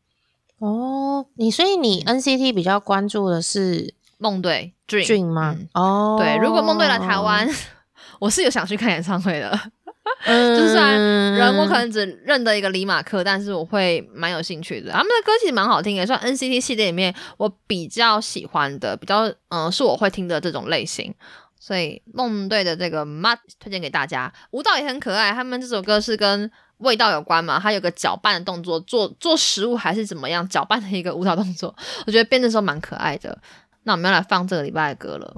[0.57, 5.55] 哦，你所以你 NCT 比较关注的是梦队 Dream 吗？
[5.74, 7.47] 哦，对，如果梦队来台湾，
[8.19, 9.57] 我是有想去看演唱会的。
[10.26, 14.91] 就算人我可能只认得一个李马克，但是我会蛮有兴趣的。
[14.91, 21.14] 他们的歌其实蛮好听，也算 NCT 系列里面我比较喜欢的，比较嗯是我会听的这种类型。
[21.60, 25.32] 所以梦队的这个 Mud 推荐给大家，舞蹈也很可爱。
[25.32, 31.76] 他们这首歌是跟味道有关嘛，它有个搅拌的动作，做做食物还是怎么样搅拌的一个舞蹈动作，
[32.08, 33.38] 我觉得编的时候蛮可爱的。
[33.84, 35.36] 那我们要来放这个礼拜的歌了。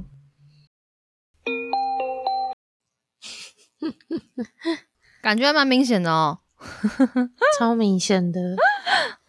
[5.21, 6.39] 感觉蛮明显的哦，
[7.59, 8.55] 超明显的。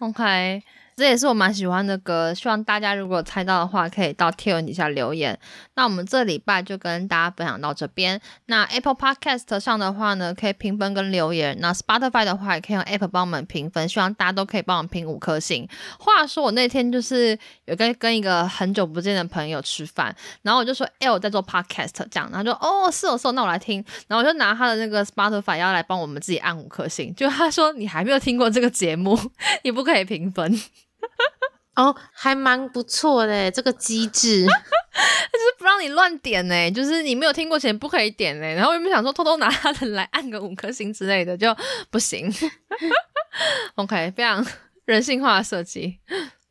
[0.00, 0.62] OK，
[0.96, 2.32] 这也是我蛮喜欢的歌。
[2.32, 5.38] 希望大家如果猜到的话，可以到贴文底下留言。
[5.74, 8.20] 那我们这礼拜就跟大家分享到这边。
[8.46, 11.56] 那 Apple Podcast 上的话呢，可以评分跟留言。
[11.60, 13.88] 那 Spotify 的话，也可以用 App 帮我们评分。
[13.88, 15.68] 希望大家都可以帮我们评五颗星。
[15.98, 23.84] 话说我那天就是有跟跟一个很久不见的朋友吃饭，然后我就说：“哎，我在做 Podcast。”这样，然后就哦，是哦，是哦，那我来听。
[24.06, 27.12] 然后我就拿他的那个 Spotify 要来帮我们自己按五颗星。
[27.14, 29.18] 就他说：“你还没有听过这个节目，
[29.64, 30.60] 你不可以评分。”
[31.76, 38.46] 哦，还蛮不错的这个机制， 就是不让你乱点呢，就是你没有听过前不可以点呢。
[38.54, 41.54] 然后有没有想说偷偷拿他的来按个五颗星之类的就
[41.90, 42.32] 不行。
[43.74, 44.46] OK，非常
[44.84, 45.98] 人性化的设计。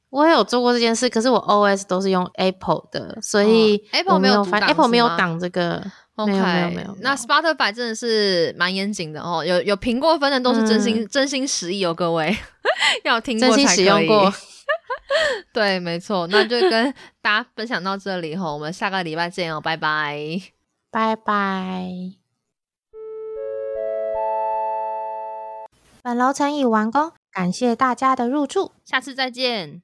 [0.09, 5.81] 我也有做过这件事，可是我 OS 都是用 Apple 的，所以 Apple 没有 Apple 没有挡这个。
[6.15, 6.97] 没有没有没有。
[7.01, 12.35] 那 Spotify 真的是蛮严谨的哦，有有评过分的都是真心真心实意哦，各位
[13.03, 14.09] 要听过才可以。
[15.53, 20.41] 对，没错，那就跟大家分享到这里吼，我们下个礼拜见哦，拜拜，
[20.89, 21.85] 拜拜。
[26.01, 29.81] 本楼层已完工，感谢大家的入住，下次再见。